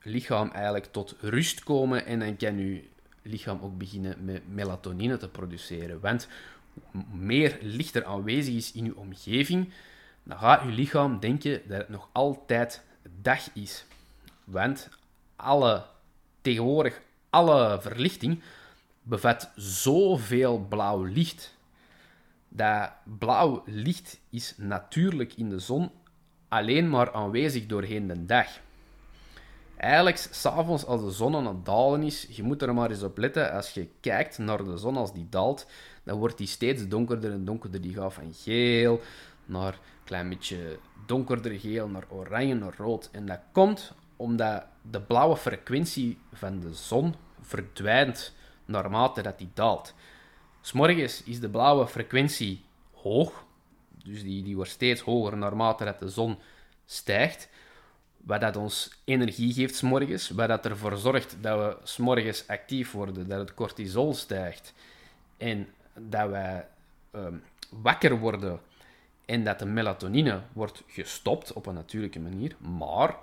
[0.02, 2.84] lichaam eigenlijk tot rust komen en dan kan je
[3.22, 6.00] lichaam ook beginnen met melatonine te produceren.
[6.00, 6.28] Want
[6.90, 9.72] hoe meer licht er aanwezig is in je omgeving,
[10.22, 12.84] dan gaat je lichaam denken dat het nog altijd
[13.20, 13.84] dag is.
[14.44, 14.88] Want
[15.38, 15.84] alle,
[16.40, 18.42] tegenwoordig alle verlichting
[19.02, 21.56] bevat zoveel blauw licht.
[22.48, 25.90] Dat blauw licht is natuurlijk in de zon
[26.48, 28.46] alleen maar aanwezig doorheen de dag.
[29.76, 33.18] Eigenlijk, s'avonds als de zon aan het dalen is, je moet er maar eens op
[33.18, 35.66] letten, als je kijkt naar de zon als die daalt,
[36.02, 37.80] dan wordt die steeds donkerder en donkerder.
[37.80, 39.00] Die gaat van geel
[39.44, 43.08] naar een klein beetje donkerder geel, naar oranje, naar rood.
[43.12, 49.94] En dat komt omdat de blauwe frequentie van de zon verdwijnt naarmate dat die daalt.
[50.60, 53.44] S'morgens is de blauwe frequentie hoog,
[54.04, 56.38] dus die, die wordt steeds hoger naarmate dat de zon
[56.86, 57.48] stijgt.
[58.16, 63.28] Wat dat ons energie geeft s'morgens, wat dat ervoor zorgt dat we s'morgens actief worden,
[63.28, 64.74] dat het cortisol stijgt
[65.36, 66.66] en dat wij
[67.10, 67.34] ehm,
[67.70, 68.60] wakker worden
[69.24, 73.16] en dat de melatonine wordt gestopt op een natuurlijke manier, maar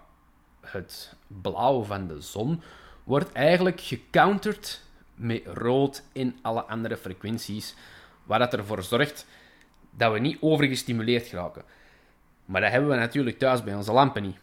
[0.72, 2.62] het blauw van de zon
[3.04, 4.82] wordt eigenlijk gecounterd
[5.16, 7.76] met rood en alle andere frequenties,
[8.24, 9.26] wat dat ervoor zorgt
[9.90, 11.64] dat we niet overgestimuleerd geraken.
[12.46, 14.38] Maar dat hebben we natuurlijk thuis bij onze lampen niet.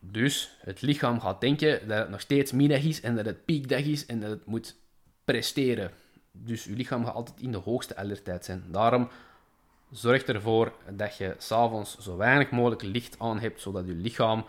[0.00, 3.84] Dus het lichaam gaat denken dat het nog steeds middag is en dat het piekdag
[3.84, 4.76] is en dat het moet
[5.24, 5.90] presteren.
[6.32, 8.64] Dus je lichaam gaat altijd in de hoogste alertheid zijn.
[8.66, 9.08] Daarom
[9.90, 14.44] zorg ervoor dat je s'avonds zo weinig mogelijk licht aan hebt, zodat je lichaam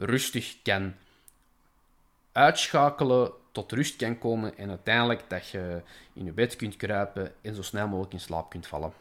[0.00, 0.94] rustig kan
[2.32, 5.82] uitschakelen, tot rust kan komen en uiteindelijk dat je
[6.12, 8.92] in je bed kunt kruipen en zo snel mogelijk in slaap kunt vallen.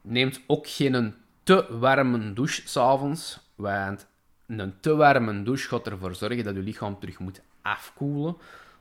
[0.00, 4.06] Neemt ook geen te warme douche s'avonds, want
[4.46, 8.36] een te warme douche gaat ervoor zorgen dat je lichaam terug moet afkoelen.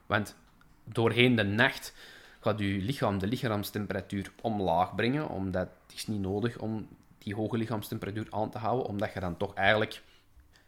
[0.05, 0.35] Want
[0.83, 1.93] doorheen de nacht
[2.39, 6.87] gaat je lichaam de lichaamstemperatuur omlaag brengen, omdat het is niet nodig om
[7.27, 10.01] die hoge lichaamstemperatuur aan te houden, omdat je dan toch eigenlijk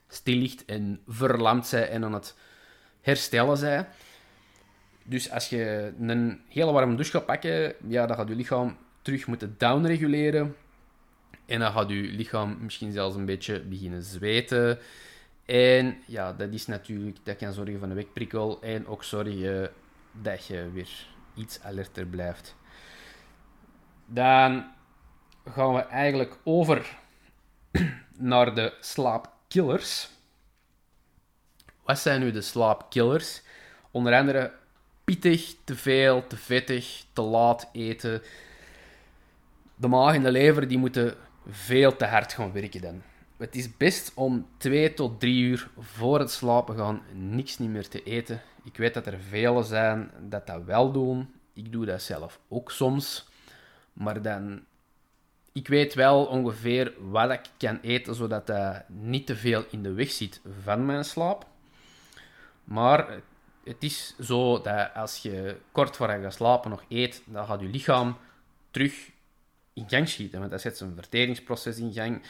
[0.08, 2.36] stil ligt en verlamd zij en aan het
[3.02, 3.88] herstellen zij.
[5.04, 9.28] Dus als je een hele warme douche gaat pakken, ja, dan gaat je lichaam terug
[9.28, 10.56] moeten downreguleren.
[11.45, 14.80] En dan gaat je lichaam misschien zelfs een beetje beginnen zweten.
[15.45, 19.72] En ja, dat is natuurlijk, dat kan zorgen voor een wekprikkel en ook zorgen
[20.12, 22.56] dat je weer iets alerter blijft.
[24.06, 24.78] Dan
[25.51, 26.97] gaan we eigenlijk over
[28.17, 30.09] naar de slaapkillers.
[31.83, 33.41] Wat zijn nu de slaapkillers?
[33.91, 34.51] Onder andere
[35.03, 38.21] pittig, te veel, te vettig, te laat eten.
[39.75, 41.15] De maag en de lever die moeten
[41.49, 43.01] veel te hard gaan werken dan.
[43.38, 47.88] Het is best om 2 tot 3 uur voor het slapen gaan niks niet meer
[47.88, 48.41] te eten.
[48.63, 51.33] Ik weet dat er velen zijn dat dat wel doen.
[51.53, 53.27] Ik doe dat zelf ook soms.
[53.93, 54.67] Maar dan...
[55.53, 59.93] Ik weet wel ongeveer wat ik kan eten, zodat dat niet te veel in de
[59.93, 61.47] weg zit van mijn slaap.
[62.63, 63.19] Maar
[63.63, 67.59] het is zo dat als je kort voor je gaat slapen nog eet, dan gaat
[67.59, 68.17] je lichaam
[68.71, 69.09] terug
[69.73, 70.39] in gang schieten.
[70.39, 72.21] Want dat zet een verteringsproces in gang.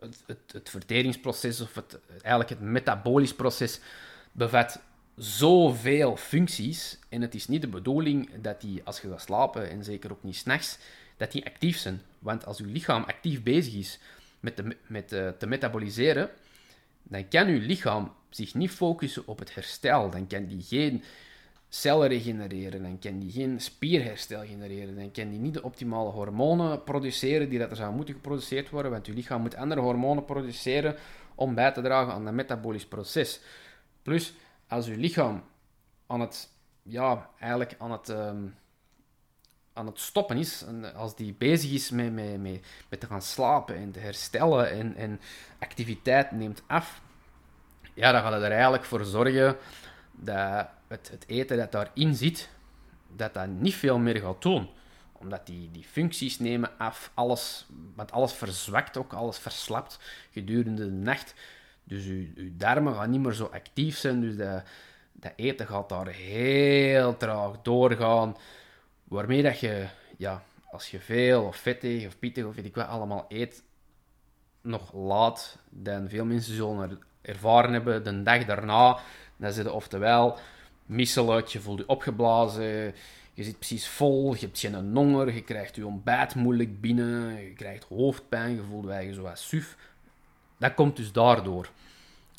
[0.00, 3.80] het, het, het verteringsproces, of het, eigenlijk het metabolisch proces,
[4.32, 4.80] bevat
[5.16, 6.98] zoveel functies.
[7.08, 10.22] En het is niet de bedoeling dat die, als je gaat slapen, en zeker ook
[10.22, 10.78] niet s'nachts,
[11.16, 12.00] dat die actief zijn.
[12.18, 13.98] Want als je lichaam actief bezig is
[14.40, 16.30] met, de, met uh, te metaboliseren,
[17.02, 20.10] dan kan je lichaam zich niet focussen op het herstel.
[20.10, 21.02] Dan kan die geen
[21.68, 26.84] cellen regenereren, dan kan die geen spierherstel genereren, dan kan die niet de optimale hormonen
[26.84, 30.96] produceren die dat er zou moeten geproduceerd worden, want je lichaam moet andere hormonen produceren
[31.34, 33.40] om bij te dragen aan dat metabolisch proces.
[34.02, 34.34] Plus,
[34.68, 35.42] als je lichaam
[36.06, 36.48] aan het,
[36.82, 38.44] ja, eigenlijk aan het, ehm,
[39.76, 43.22] aan het stoppen is, en als die bezig is met, met, met, met te gaan
[43.22, 45.20] slapen en te herstellen en, en
[45.58, 47.00] activiteit neemt af,
[47.94, 49.56] ja, dan gaat het er eigenlijk voor zorgen
[50.12, 52.48] dat het, het eten dat daarin zit,
[53.16, 54.68] dat dat niet veel meer gaat doen.
[55.12, 59.98] Omdat die, die functies nemen af, alles, want alles verzwakt ook, alles verslapt
[60.30, 61.34] gedurende de nacht.
[61.84, 64.62] Dus je, je darmen gaan niet meer zo actief zijn, dus dat,
[65.12, 68.36] dat eten gaat daar heel traag doorgaan.
[69.08, 72.86] Waarmee dat je, ja, als je veel of vettig of pittig of weet ik wat
[72.86, 73.62] allemaal eet,
[74.60, 78.98] nog laat, dan veel mensen zullen ervaren hebben de dag daarna.
[79.36, 80.38] Dan zitten oftewel
[80.86, 82.94] misselijk, je voelt je opgeblazen,
[83.32, 87.52] je zit precies vol, je hebt geen honger, je krijgt je ontbijt moeilijk binnen, je
[87.52, 89.76] krijgt hoofdpijn, je voelt je zo suf.
[90.58, 91.70] Dat komt dus daardoor.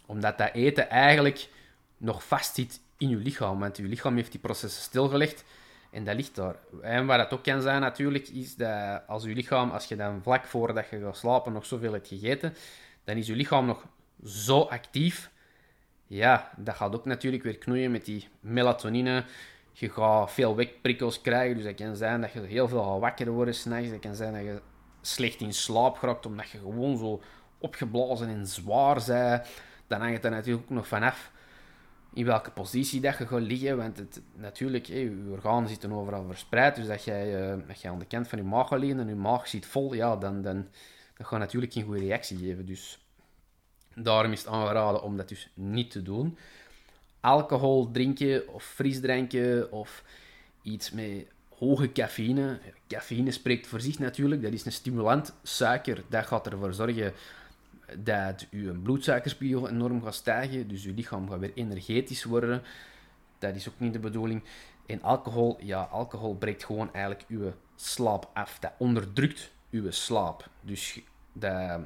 [0.05, 1.49] Omdat dat eten eigenlijk
[1.97, 5.43] nog vast zit in je lichaam, want je lichaam heeft die processen stilgelegd
[5.91, 6.55] en dat ligt daar.
[6.81, 10.21] En wat dat ook kan zijn natuurlijk, is dat als je lichaam, als je dan
[10.21, 12.53] vlak voordat je gaat slapen nog zoveel hebt gegeten,
[13.03, 13.85] dan is je lichaam nog
[14.23, 15.31] zo actief
[16.07, 19.23] ja, dat gaat ook natuurlijk weer knoeien met die melatonine.
[19.71, 23.31] Je gaat veel wekprikkels krijgen, dus dat kan zijn dat je heel veel gaat wakker
[23.31, 23.89] worden s'nachts.
[23.89, 24.61] Dat kan zijn dat je
[25.01, 27.21] slecht in slaap geraakt, omdat je gewoon zo
[27.57, 29.47] opgeblazen en zwaar bent.
[29.87, 31.31] Dan hangt het er natuurlijk ook nog vanaf
[32.13, 33.77] in welke positie dat je liggen.
[33.77, 36.75] Want het, natuurlijk, je organen zitten overal verspreid.
[36.75, 39.07] Dus dat jij, uh, dat jij aan de kant van je maag gaat liggen en
[39.07, 40.67] je maag zit vol, ja, dan, dan,
[41.17, 42.65] dat gaat natuurlijk geen goede reactie geven.
[42.65, 42.99] Dus
[44.03, 46.37] Daarom is het aangeraden om dat dus niet te doen.
[47.19, 50.03] Alcohol drinken of frisdranken of
[50.61, 52.59] iets met hoge cafeïne.
[52.87, 54.41] Cafeïne spreekt voor zich natuurlijk.
[54.41, 55.33] Dat is een stimulant.
[55.43, 57.13] Suiker, dat gaat ervoor zorgen
[57.97, 60.67] dat je bloedsuikerspiegel enorm gaat stijgen.
[60.67, 62.63] Dus je lichaam gaat weer energetisch worden.
[63.37, 64.43] Dat is ook niet de bedoeling.
[64.85, 68.59] En alcohol, ja, alcohol breekt gewoon eigenlijk je slaap af.
[68.59, 70.49] Dat onderdrukt je slaap.
[70.61, 71.01] Dus
[71.33, 71.79] dat,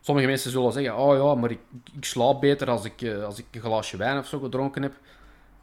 [0.00, 1.60] Sommige mensen zullen zeggen, oh ja, maar ik,
[2.00, 4.94] slaap beter als ik, eh, als ik een glaasje wijn of zo gedronken heb.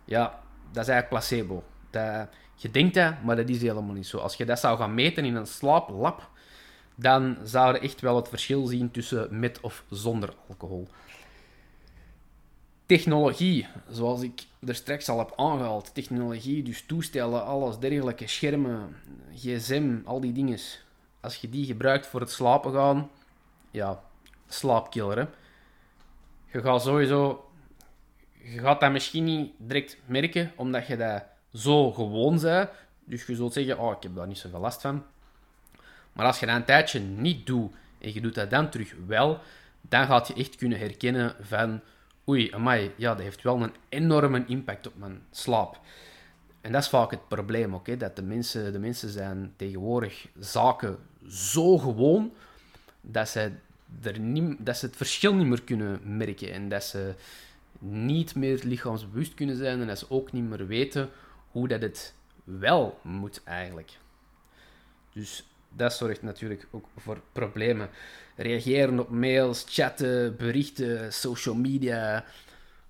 [0.05, 0.39] Ja,
[0.71, 1.63] dat is eigenlijk placebo.
[1.89, 4.17] Dat, je denkt dat, maar dat is helemaal niet zo.
[4.17, 6.29] Als je dat zou gaan meten in een slaaplab,
[6.95, 10.87] dan zou je echt wel het verschil zien tussen met of zonder alcohol.
[12.85, 15.93] Technologie, zoals ik er straks al heb aangehaald.
[15.93, 18.95] Technologie, dus toestellen, alles dergelijke, schermen,
[19.35, 20.59] gsm, al die dingen.
[21.21, 23.09] Als je die gebruikt voor het slapen gaan,
[23.71, 24.03] ja,
[24.47, 25.17] slaapkiller.
[25.17, 25.25] Hè.
[26.51, 27.49] Je gaat sowieso...
[28.33, 32.69] Je gaat dat misschien niet direct merken, omdat je dat zo gewoon bent.
[33.05, 35.03] Dus je zult zeggen, oh, ik heb daar niet zoveel last van.
[36.15, 39.39] Maar als je dat een tijdje niet doet, en je doet dat dan terug wel,
[39.81, 41.81] dan gaat je echt kunnen herkennen van...
[42.29, 45.79] Oei, amai, ja, dat heeft wel een enorme impact op mijn slaap.
[46.61, 50.97] En dat is vaak het probleem ook, dat de mensen, de mensen zijn tegenwoordig zaken
[51.27, 52.33] zo gewoon,
[53.01, 53.51] dat ze
[54.01, 57.13] er niet, dat ze het verschil niet meer kunnen merken en dat ze
[57.79, 61.09] niet meer lichaamsbewust kunnen zijn en dat ze ook niet meer weten
[61.51, 62.13] hoe dat het
[62.43, 63.91] wel moet eigenlijk.
[65.13, 67.89] Dus dat zorgt natuurlijk ook voor problemen.
[68.35, 72.25] Reageren op mails, chatten, berichten, social media.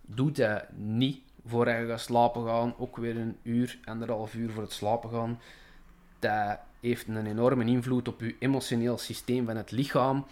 [0.02, 2.76] Doe dat niet voor je gaat slapen gaan.
[2.78, 5.40] Ook weer een uur, anderhalf uur voor het slapen gaan.
[6.20, 10.26] Dat heeft een enorme invloed op je emotioneel systeem van het lichaam.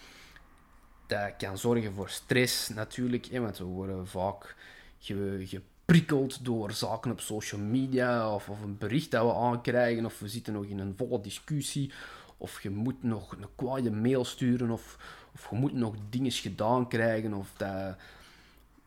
[1.07, 4.55] Dat kan zorgen voor stress natuurlijk, want we worden vaak
[4.99, 10.27] geprikkeld door zaken op social media of, of een bericht dat we aankrijgen of we
[10.27, 11.91] zitten nog in een volle discussie
[12.37, 14.97] of je moet nog een kwaaie mail sturen of,
[15.33, 17.95] of je moet nog dingen gedaan krijgen of dat,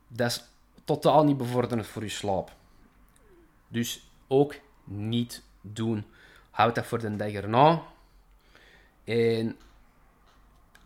[0.08, 0.44] dat is
[0.84, 2.52] totaal niet bevorderend voor je slaap.
[3.68, 6.04] Dus ook niet doen.
[6.50, 7.82] Houd dat voor de dag erna.
[9.04, 9.56] En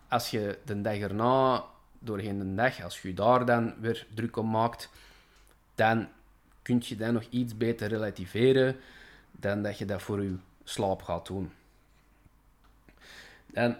[0.07, 1.63] als je de dag erna,
[1.99, 4.89] doorheen de dag, als je daar dan weer druk om maakt,
[5.75, 6.07] dan
[6.61, 8.75] kun je dat nog iets beter relativeren
[9.31, 11.51] dan dat je dat voor je slaap gaat doen.
[13.53, 13.77] En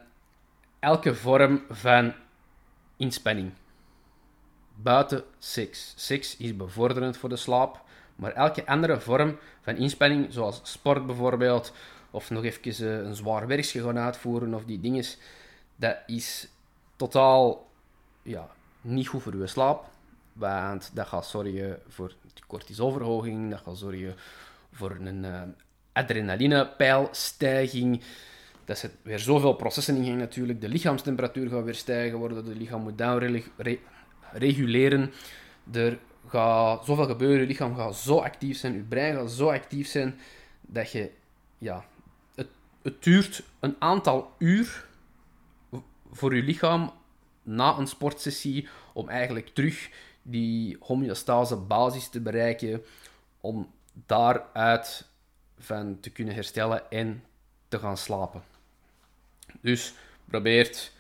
[0.80, 2.14] elke vorm van
[2.98, 3.52] inspanning.
[4.76, 5.94] Buiten seks.
[5.96, 7.82] Seks is bevorderend voor de slaap,
[8.16, 11.74] maar elke andere vorm van inspanning, zoals sport bijvoorbeeld,
[12.12, 15.06] of nog even eh, een zwaar werkje gaan uitvoeren of die dingen,
[15.76, 16.48] dat is
[16.96, 17.70] totaal
[18.22, 18.50] ja,
[18.82, 19.90] niet goed voor je slaap.
[20.34, 22.14] Want dat gaat zorgen voor
[22.48, 24.16] cortisolverhoging, dat gaat zorgen
[24.72, 25.42] voor een uh,
[25.92, 28.04] adrenalinepeilstijging.
[28.72, 30.62] Dat zit weer zoveel processen in gang natuurlijk.
[30.62, 33.44] De lichaamstemperatuur gaat weer stijgen worden, het lichaam moet down
[34.32, 35.12] reguleren.
[35.72, 39.88] Er gaat zoveel gebeuren, je lichaam gaat zo actief zijn, je brein gaat zo actief
[39.88, 40.20] zijn,
[40.62, 41.12] dat je,
[41.58, 41.86] ja,
[42.36, 42.48] het,
[42.82, 44.86] het duurt een aantal uur
[46.12, 46.92] voor je lichaam
[47.44, 49.90] na een sportsessie om eigenlijk terug
[50.22, 52.84] die homeostase basis te bereiken,
[53.42, 53.72] om
[54.06, 55.08] daaruit
[55.58, 57.24] van te kunnen herstellen en
[57.68, 58.51] te gaan slapen.
[59.62, 59.94] Dus
[60.26, 60.92] probeert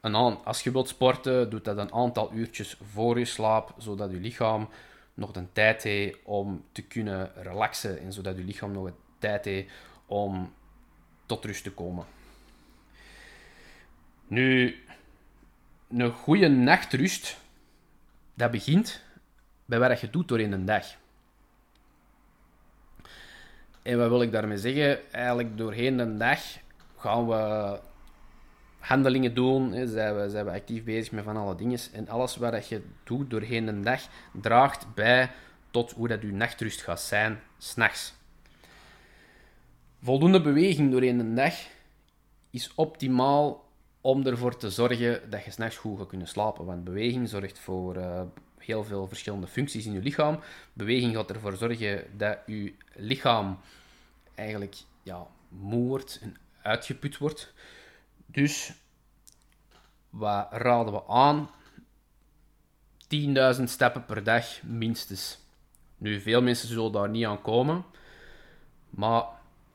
[0.00, 0.14] een
[0.44, 4.68] als je wilt sporten, doe dat een aantal uurtjes voor je slaap, zodat je lichaam
[5.14, 9.44] nog de tijd heeft om te kunnen relaxen en zodat je lichaam nog de tijd
[9.44, 9.72] heeft
[10.06, 10.52] om
[11.26, 12.06] tot rust te komen.
[14.26, 14.82] Nu,
[15.88, 17.36] een goede nachtrust,
[18.34, 19.02] dat begint
[19.64, 20.86] bij wat je doet doorheen een dag.
[23.82, 25.12] En wat wil ik daarmee zeggen?
[25.12, 26.40] Eigenlijk doorheen de dag
[26.98, 27.78] gaan we
[28.78, 31.78] handelingen doen, hè, zijn, we, zijn we actief bezig met van alle dingen.
[31.92, 34.00] En alles wat je doet doorheen de dag
[34.32, 35.30] draagt bij
[35.70, 38.14] tot hoe dat je nachtrust gaat zijn, s'nachts.
[40.02, 41.54] Voldoende beweging doorheen de dag
[42.50, 43.64] is optimaal
[44.00, 46.64] om ervoor te zorgen dat je s'nachts goed gaat kunnen slapen.
[46.64, 48.22] Want beweging zorgt voor uh,
[48.58, 50.40] heel veel verschillende functies in je lichaam.
[50.72, 53.58] Beweging gaat ervoor zorgen dat je lichaam
[54.34, 57.52] eigenlijk ja, moe wordt en uitgeput wordt.
[58.26, 58.72] Dus
[60.10, 61.50] wat raden we aan?
[63.56, 65.38] 10.000 stappen per dag minstens.
[65.96, 67.84] Nu, veel mensen zullen daar niet aan komen,
[68.90, 69.24] maar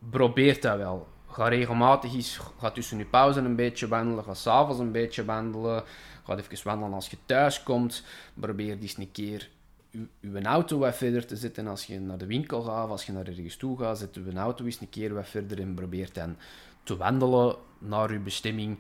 [0.10, 1.08] probeer dat wel.
[1.28, 5.84] Ga regelmatig eens, ga tussen je pauze een beetje wandelen, ga s'avonds een beetje wandelen,
[6.24, 8.04] ga even wandelen als je thuis komt.
[8.34, 9.50] Probeer eens een keer
[10.20, 13.28] je auto wat verder te zetten als je naar de winkel gaat, als je naar
[13.28, 16.36] ergens toe gaat, zet je auto eens een keer wat verder en probeer dan
[16.84, 18.80] te wandelen naar je bestemming.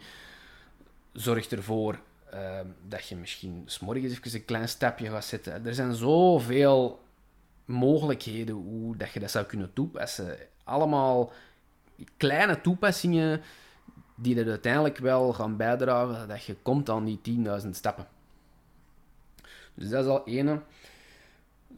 [1.11, 1.99] Zorg ervoor
[2.33, 5.65] uh, dat je misschien s'morgens even een klein stapje gaat zetten.
[5.65, 7.01] Er zijn zoveel
[7.65, 10.37] mogelijkheden hoe dat je dat zou kunnen toepassen.
[10.63, 11.31] Allemaal
[12.17, 13.41] kleine toepassingen
[14.15, 18.07] die er uiteindelijk wel gaan bijdragen dat je komt aan die 10.000 stappen.
[19.73, 20.61] Dus dat is al ene.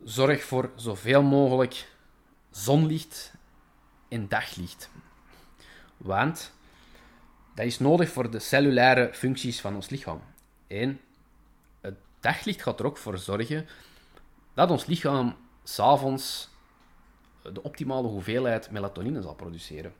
[0.03, 1.87] Zorg voor zoveel mogelijk
[2.51, 3.33] zonlicht
[4.07, 4.89] en daglicht.
[6.05, 6.53] Want
[7.55, 10.21] dat is nodig voor de cellulaire functies van ons lichaam.
[10.67, 10.99] En
[11.81, 13.67] het daglicht gaat er ook voor zorgen
[14.53, 16.49] dat ons lichaam s'avonds
[17.53, 19.93] de optimale hoeveelheid melatonine zal produceren.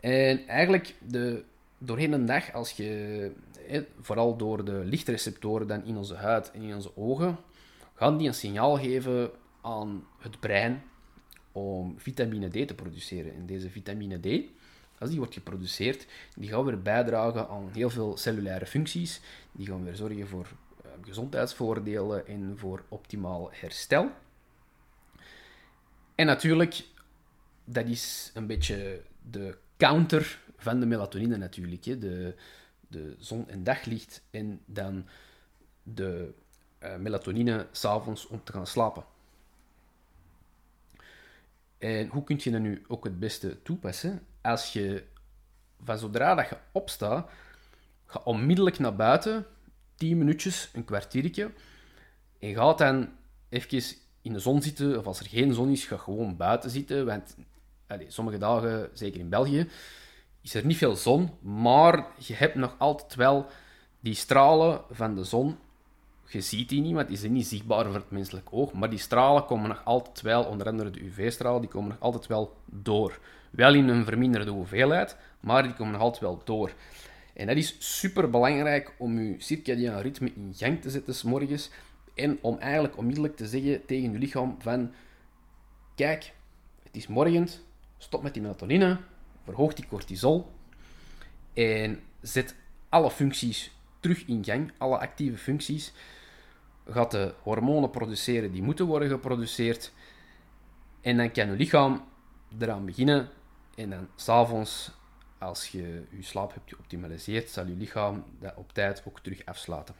[0.00, 1.44] En eigenlijk de,
[1.78, 3.32] doorheen de dag, als je,
[4.00, 7.38] vooral door de lichtreceptoren dan in onze huid en in onze ogen,
[7.94, 9.30] gaan die een signaal geven
[9.60, 10.82] aan het brein
[11.54, 13.34] om vitamine D te produceren.
[13.34, 14.42] En deze vitamine D,
[14.98, 19.20] als die wordt geproduceerd, die gaan weer bijdragen aan heel veel cellulaire functies.
[19.52, 20.46] Die gaan weer zorgen voor
[20.84, 24.10] uh, gezondheidsvoordelen en voor optimaal herstel.
[26.14, 26.84] En natuurlijk,
[27.64, 31.84] dat is een beetje de counter van de melatonine natuurlijk.
[31.84, 31.98] Hè.
[31.98, 32.34] De,
[32.88, 35.06] de zon- en daglicht en dan
[35.82, 36.32] de
[36.82, 39.04] uh, melatonine s'avonds om te gaan slapen.
[41.84, 44.26] En hoe kun je dat nu ook het beste toepassen?
[44.42, 45.04] Als je
[45.82, 47.30] van zodra dat je opstaat,
[48.06, 49.46] ga onmiddellijk naar buiten,
[49.94, 51.50] 10 minuutjes, een kwartiertje,
[52.38, 53.08] en ga dan
[53.48, 53.82] even
[54.22, 57.36] in de zon zitten, of als er geen zon is, ga gewoon buiten zitten, want
[57.86, 59.68] allez, sommige dagen, zeker in België,
[60.40, 63.46] is er niet veel zon, maar je hebt nog altijd wel
[64.00, 65.58] die stralen van de zon.
[66.34, 68.98] Je ziet die niet, want die zijn niet zichtbaar voor het menselijk oog, maar die
[68.98, 73.18] stralen komen nog altijd wel, onder andere de UV-stralen, die komen nog altijd wel door.
[73.50, 76.72] Wel in een verminderde hoeveelheid, maar die komen nog altijd wel door.
[77.32, 81.70] En dat is super belangrijk om je circadian ritme in gang te zetten s morgens.
[82.14, 84.92] En om eigenlijk onmiddellijk te zeggen tegen je lichaam van...
[85.94, 86.32] Kijk,
[86.82, 87.48] het is morgen,
[87.98, 88.98] stop met die melatonine,
[89.44, 90.46] verhoog die cortisol
[91.52, 92.54] en zet
[92.88, 93.70] alle functies
[94.00, 95.92] terug in gang, alle actieve functies.
[96.86, 99.92] Gaat de hormonen produceren die moeten worden geproduceerd.
[101.00, 102.04] En dan kan je lichaam
[102.58, 103.28] eraan beginnen.
[103.74, 104.90] En dan s'avonds,
[105.38, 109.94] als je je slaap hebt geoptimaliseerd, zal je lichaam dat op tijd ook terug afsluiten.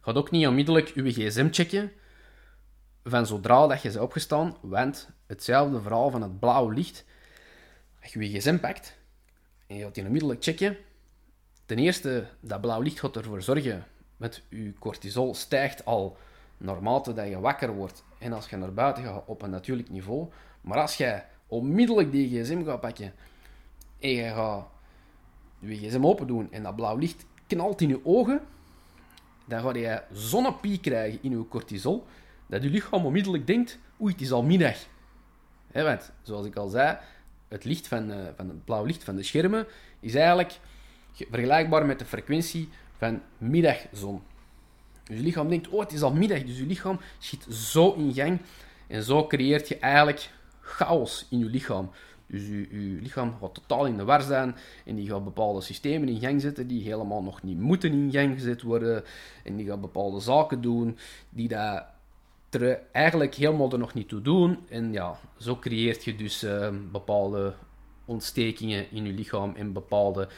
[0.00, 1.92] Gaat ook niet onmiddellijk je gsm checken
[3.04, 7.04] van zodra dat je ze opgestaan, want hetzelfde verhaal van het blauwe licht.
[8.02, 8.96] Als je je gsm pakt
[9.66, 10.76] en je gaat die onmiddellijk checken,
[11.66, 13.86] ten eerste, dat blauw licht gaat ervoor zorgen,
[14.16, 16.16] met je cortisol stijgt al
[16.56, 20.28] naarmate dat je wakker wordt en als je naar buiten gaat op een natuurlijk niveau.
[20.60, 23.12] Maar als jij onmiddellijk die gsm gaat pakken
[23.98, 24.66] en je gaat
[25.58, 28.40] je gsm open doen en dat blauw licht knalt in je ogen,
[29.44, 32.06] dan ga je zonnepiek krijgen in je cortisol,
[32.46, 34.76] dat je lichaam onmiddellijk denkt, oei, het is al middag.
[35.72, 36.98] He, want, zoals ik al zei,
[37.48, 39.66] het licht van, uh, van het blauw licht van de schermen
[40.00, 40.58] is eigenlijk
[41.12, 44.22] vergelijkbaar met de frequentie van middagzon.
[45.04, 46.42] Dus je lichaam denkt, oh, het is al middag.
[46.42, 48.40] Dus je lichaam schiet zo in gang.
[48.86, 50.30] En zo creëert je eigenlijk
[50.60, 51.90] chaos in je lichaam.
[52.26, 56.20] Dus je, lichaam gaat totaal in de war zijn en die gaat bepaalde systemen in
[56.20, 59.04] gang zetten die helemaal nog niet moeten in gang gezet worden.
[59.44, 61.84] En die gaat bepaalde zaken doen die dat
[62.50, 64.58] er eigenlijk helemaal er nog niet toe doen.
[64.68, 67.54] En ja, zo creëert je dus uh, bepaalde
[68.04, 70.28] ontstekingen in je lichaam en bepaalde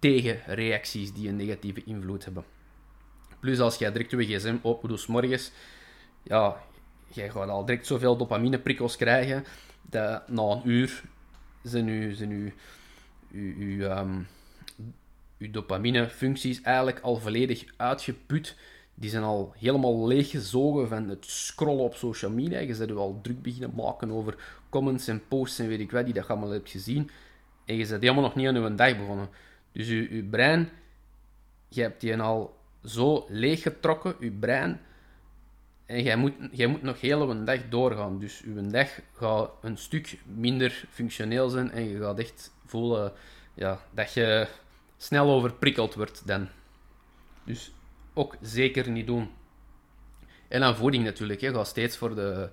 [0.00, 2.44] tegenreacties die een negatieve invloed hebben.
[3.40, 5.50] Plus als jij direct je gsm open doet morgens,
[6.22, 6.56] ja,
[7.08, 9.44] jij gaat al direct zoveel dopamineprikkels krijgen,
[9.82, 11.02] dat na een uur
[11.62, 12.52] zijn je, zijn
[13.32, 14.26] uw, um,
[15.50, 18.56] dopaminefuncties eigenlijk al volledig uitgeput.
[18.94, 22.58] Die zijn al helemaal leeggezogen van het scrollen op social media.
[22.58, 24.36] Je je al druk beginnen maken over
[24.68, 27.10] comments en posts en weet ik wat, die dat je allemaal hebt gezien.
[27.64, 29.28] En je bent helemaal nog niet aan je dag begonnen.
[29.72, 30.68] Dus je, brein,
[31.68, 34.80] je hebt die al zo leeggetrokken, je brein,
[35.90, 38.18] en jij moet, jij moet nog heel een dag doorgaan.
[38.18, 43.12] Dus je dag gaat een stuk minder functioneel zijn en je gaat echt voelen
[43.54, 44.48] ja, dat je
[44.96, 46.48] snel overprikkeld wordt dan.
[47.44, 47.72] Dus
[48.14, 49.30] ook zeker niet doen.
[50.48, 51.40] En aan voeding natuurlijk.
[51.40, 52.50] Je gaat steeds voor de,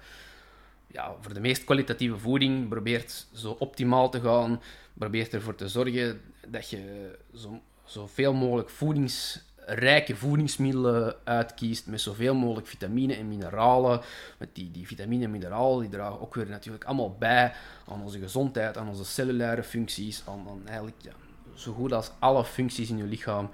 [0.88, 2.70] ja, voor de meest kwalitatieve voeding.
[2.70, 4.62] Probeert zo optimaal te gaan.
[4.98, 11.88] Probeert ervoor te zorgen dat je zo, zoveel mogelijk voedingsrijke voedingsmiddelen uitkiest.
[11.88, 14.02] Met zoveel mogelijk vitamine en mineralen.
[14.38, 17.54] Met die, die vitamine en mineralen die dragen ook weer natuurlijk allemaal bij
[17.88, 20.24] aan onze gezondheid, aan onze cellulaire functies.
[20.28, 21.12] Aan, aan eigenlijk ja,
[21.54, 23.50] zo goed als alle functies in je lichaam.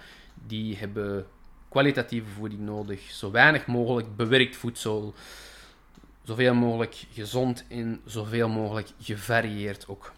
[0.47, 1.25] Die hebben
[1.69, 3.01] kwalitatieve voeding nodig.
[3.11, 5.13] Zo weinig mogelijk bewerkt voedsel.
[6.23, 10.13] Zoveel mogelijk gezond en zoveel mogelijk gevarieerd ook.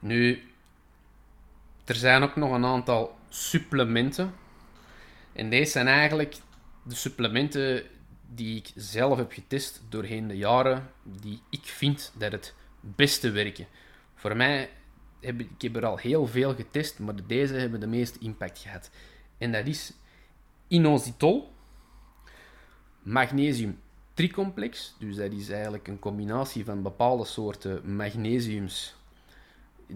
[0.00, 0.42] Nu,
[1.84, 4.34] er zijn ook nog een aantal supplementen.
[5.32, 6.36] En deze zijn eigenlijk
[6.82, 7.82] de supplementen
[8.34, 13.66] die ik zelf heb getest doorheen de jaren, die ik vind dat het beste werken.
[14.14, 14.70] Voor mij
[15.20, 18.90] heb ik er al heel veel getest, maar deze hebben de meeste impact gehad.
[19.38, 19.92] En dat is
[20.68, 21.52] inositol,
[23.02, 23.80] magnesium
[24.14, 28.99] tricomplex, dus dat is eigenlijk een combinatie van bepaalde soorten magnesiums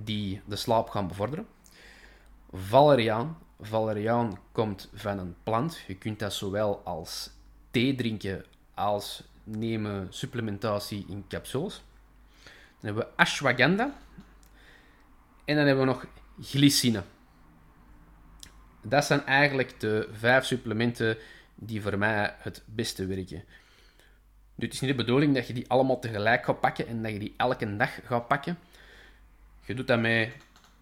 [0.05, 1.47] die de slaap gaan bevorderen.
[2.53, 3.39] Valeriaan.
[3.61, 5.79] Valeriaan komt van een plant.
[5.87, 7.31] Je kunt dat zowel als
[7.71, 11.83] thee drinken als nemen supplementatie in capsules.
[12.45, 13.95] Dan hebben we ashwagandha.
[15.45, 16.07] En dan hebben we nog
[16.41, 17.03] glycine.
[18.83, 21.17] Dat zijn eigenlijk de vijf supplementen
[21.55, 23.45] die voor mij het beste werken.
[24.55, 27.13] Nu, het is niet de bedoeling dat je die allemaal tegelijk gaat pakken en dat
[27.13, 28.59] je die elke dag gaat pakken.
[29.67, 30.33] Je doet dat met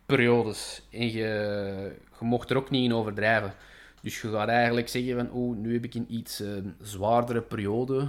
[0.07, 3.55] periodes en je, mocht er ook niet in overdrijven.
[4.01, 6.49] Dus je gaat eigenlijk zeggen van, oh, nu heb ik een iets uh,
[6.81, 8.09] zwaardere periode,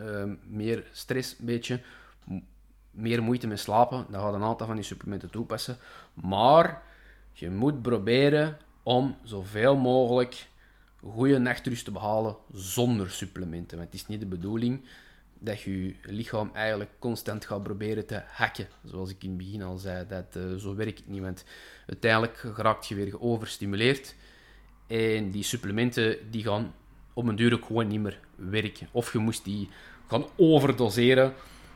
[0.00, 1.80] uh, meer stress een beetje.
[2.90, 5.76] meer moeite met slapen, dan gaat een aantal van die supplementen toepassen.
[6.14, 6.82] Maar
[7.32, 10.48] je moet proberen om zoveel mogelijk
[11.02, 13.78] goede nachtrust te behalen zonder supplementen.
[13.78, 14.84] Het is niet de bedoeling
[15.40, 18.68] dat je lichaam eigenlijk constant gaat proberen te hacken.
[18.84, 21.20] Zoals ik in het begin al zei, dat, uh, zo werkt het niet.
[21.20, 21.44] Want
[21.86, 24.14] uiteindelijk raakt je weer geoverstimuleerd.
[24.86, 26.74] En die supplementen die gaan
[27.12, 28.88] op een duur ook gewoon niet meer werken.
[28.90, 29.68] Of je moest die
[30.06, 31.34] gaan overdoseren.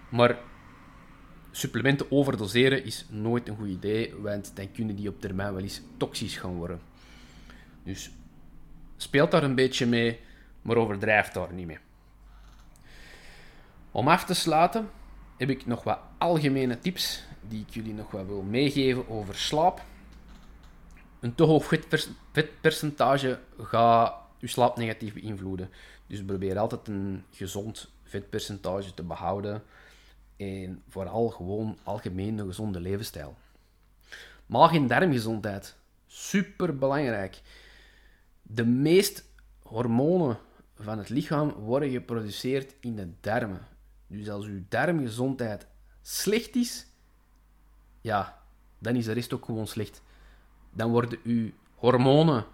[0.08, 0.38] Maar
[1.50, 5.82] supplementen overdoseren is nooit een goed idee, want dan kunnen die op termijn wel eens
[5.96, 6.80] toxisch gaan worden.
[7.84, 8.10] Dus
[8.96, 10.20] speelt daar een beetje mee,
[10.62, 11.78] maar overdrijft daar niet mee.
[13.94, 14.90] Om af te sluiten
[15.36, 19.82] heb ik nog wat algemene tips die ik jullie nog wat wil meegeven over slaap.
[21.20, 21.72] Een te hoog
[22.32, 25.70] vetpercentage gaat je slaap negatief beïnvloeden.
[26.06, 29.62] Dus probeer altijd een gezond vetpercentage te behouden.
[30.36, 33.36] En vooral gewoon algemeen een gezonde levensstijl.
[34.46, 35.76] Maag- en darmgezondheid.
[36.06, 37.40] Super belangrijk.
[38.42, 39.22] De meeste
[39.62, 40.38] hormonen
[40.74, 43.72] van het lichaam worden geproduceerd in de darmen.
[44.16, 45.66] Dus als uw darmgezondheid
[46.02, 46.86] slecht is,
[48.00, 48.42] ja,
[48.78, 50.02] dan is de rest ook gewoon slecht.
[50.70, 52.46] Dan worden uw hormonen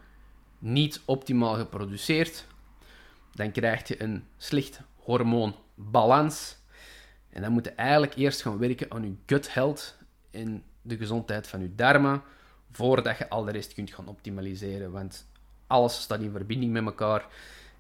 [0.59, 2.47] niet optimaal geproduceerd.
[3.35, 6.59] Dan krijg je een slecht hormoonbalans.
[7.31, 9.97] En dan moet je eigenlijk eerst gaan werken aan je gut health
[10.31, 12.23] en de gezondheid van je darmen,
[12.73, 14.91] voordat je al de rest kunt gaan optimaliseren.
[14.93, 15.27] Want
[15.67, 17.27] alles staat in verbinding met elkaar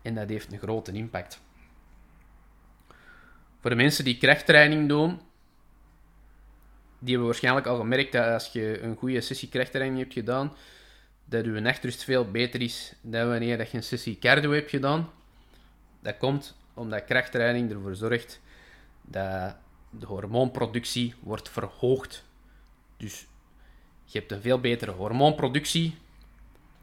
[0.02, 1.40] en dat heeft een grote impact.
[3.60, 5.20] Voor de mensen die krachttraining doen,
[6.98, 10.52] die hebben waarschijnlijk al gemerkt dat als je een goede sessie krachttraining hebt gedaan,
[11.24, 15.10] dat je nachtrust veel beter is dan wanneer je een sessie cardio hebt gedaan.
[16.00, 18.40] Dat komt omdat krachttraining ervoor zorgt
[19.02, 19.56] dat
[19.90, 22.24] de hormoonproductie wordt verhoogd.
[22.96, 23.26] Dus
[24.04, 25.94] je hebt een veel betere hormoonproductie,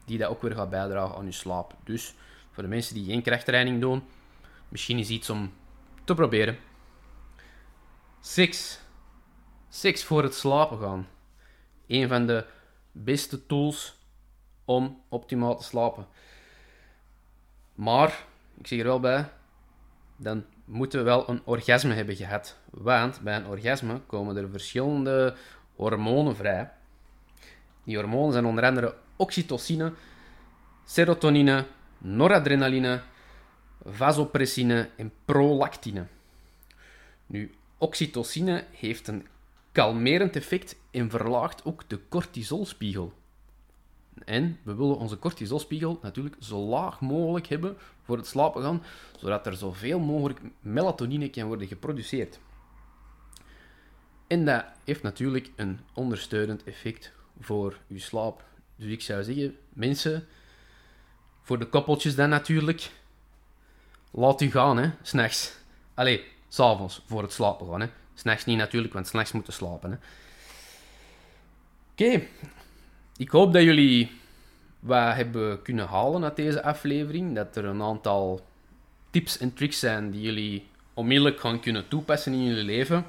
[0.04, 1.74] die dat ook weer gaat bijdragen aan je slaap.
[1.84, 2.14] Dus
[2.50, 4.02] voor de mensen die geen krachttraining doen,
[4.68, 5.52] misschien is iets om
[6.04, 6.67] te proberen.
[8.20, 8.80] Six.
[9.68, 11.08] Six voor het slapen gaan.
[11.86, 12.44] Een van de
[12.92, 13.96] beste tools
[14.64, 16.06] om optimaal te slapen.
[17.74, 18.24] Maar,
[18.58, 19.30] ik zeg er wel bij,
[20.16, 22.56] dan moeten we wel een orgasme hebben gehad.
[22.70, 25.36] Want bij een orgasme komen er verschillende
[25.76, 26.70] hormonen vrij.
[27.84, 29.92] Die hormonen zijn onder andere oxytocine,
[30.84, 31.66] serotonine,
[31.98, 33.00] noradrenaline,
[33.84, 36.06] vasopressine en prolactine.
[37.26, 39.26] Nu, oxytocine heeft een
[39.72, 43.12] kalmerend effect en verlaagt ook de cortisolspiegel.
[44.24, 48.82] En we willen onze cortisolspiegel natuurlijk zo laag mogelijk hebben voor het slapen gaan,
[49.18, 52.38] zodat er zoveel mogelijk melatonine kan worden geproduceerd.
[54.26, 58.44] En dat heeft natuurlijk een ondersteunend effect voor je slaap.
[58.76, 60.26] Dus ik zou zeggen, mensen,
[61.42, 62.90] voor de koppeltjes dan natuurlijk,
[64.10, 65.56] laat u gaan, hè, s'nachts.
[65.94, 67.88] Allee, s'avonds voor het slapen gaan, hè.
[68.14, 70.00] S'nachts niet natuurlijk, want s'nachts moeten slapen.
[71.92, 72.22] Oké,
[73.16, 74.10] ik hoop dat jullie
[74.80, 77.34] wat hebben kunnen halen uit deze aflevering.
[77.34, 78.46] Dat er een aantal
[79.10, 83.06] tips en tricks zijn die jullie onmiddellijk gaan kunnen toepassen in jullie leven.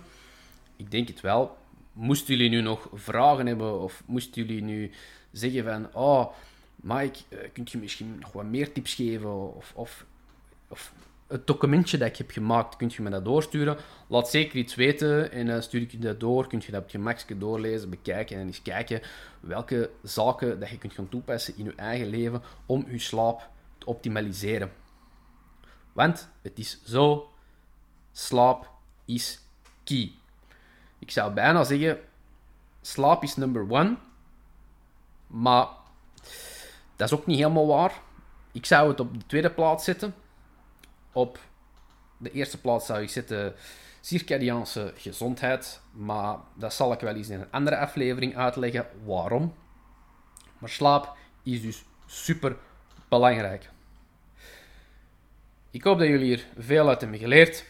[0.76, 1.58] Ik denk het wel.
[1.94, 4.92] Moesten jullie nu nog vragen hebben of moesten jullie nu
[5.32, 5.94] zeggen van...
[5.94, 6.34] Oh,
[6.76, 9.56] Mike, eh, kunt je misschien nog wat meer tips geven?
[9.56, 10.06] Of, of,
[10.68, 10.94] of
[11.30, 13.78] het documentje dat ik heb gemaakt, kunt je me dat doorsturen.
[14.08, 16.48] Laat zeker iets weten en dan stuur ik je dat door.
[16.48, 19.02] Kun je dat op je makkelijke doorlezen, bekijken en eens kijken
[19.40, 23.86] welke zaken dat je kunt gaan toepassen in je eigen leven om je slaap te
[23.86, 24.72] optimaliseren.
[25.94, 27.30] Want het is zo,
[28.12, 28.70] slaap
[29.06, 29.40] is
[29.84, 30.12] key.
[31.00, 32.00] Ik zou bijna zeggen,
[32.82, 33.98] slaap is number one.
[35.28, 35.68] Maar
[36.96, 38.02] dat is ook niet helemaal waar.
[38.52, 40.14] Ik zou het op de tweede plaats zetten.
[41.12, 41.40] Op
[42.18, 43.56] de eerste plaats zou ik zetten
[44.02, 45.82] circadiaanse gezondheid.
[45.92, 49.54] Maar dat zal ik wel eens in een andere aflevering uitleggen waarom.
[50.58, 52.58] Maar slaap is dus super
[53.10, 53.70] belangrijk.
[55.72, 57.66] Ik hoop dat jullie hier veel uit hebben geleerd.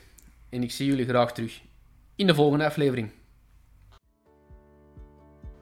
[0.49, 1.61] En ik zie jullie graag terug
[2.15, 3.11] in de volgende aflevering.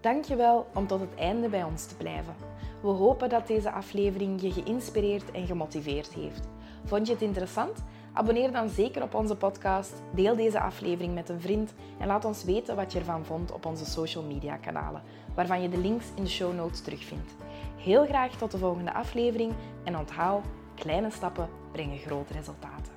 [0.01, 2.35] Dankjewel om tot het einde bij ons te blijven.
[2.81, 6.47] We hopen dat deze aflevering je geïnspireerd en gemotiveerd heeft.
[6.87, 7.83] Vond je het interessant?
[8.13, 12.43] Abonneer dan zeker op onze podcast, deel deze aflevering met een vriend en laat ons
[12.43, 15.01] weten wat je ervan vond op onze social media kanalen,
[15.35, 17.35] waarvan je de links in de show notes terugvindt.
[17.77, 22.96] Heel graag tot de volgende aflevering en onthoud, kleine stappen brengen grote resultaten.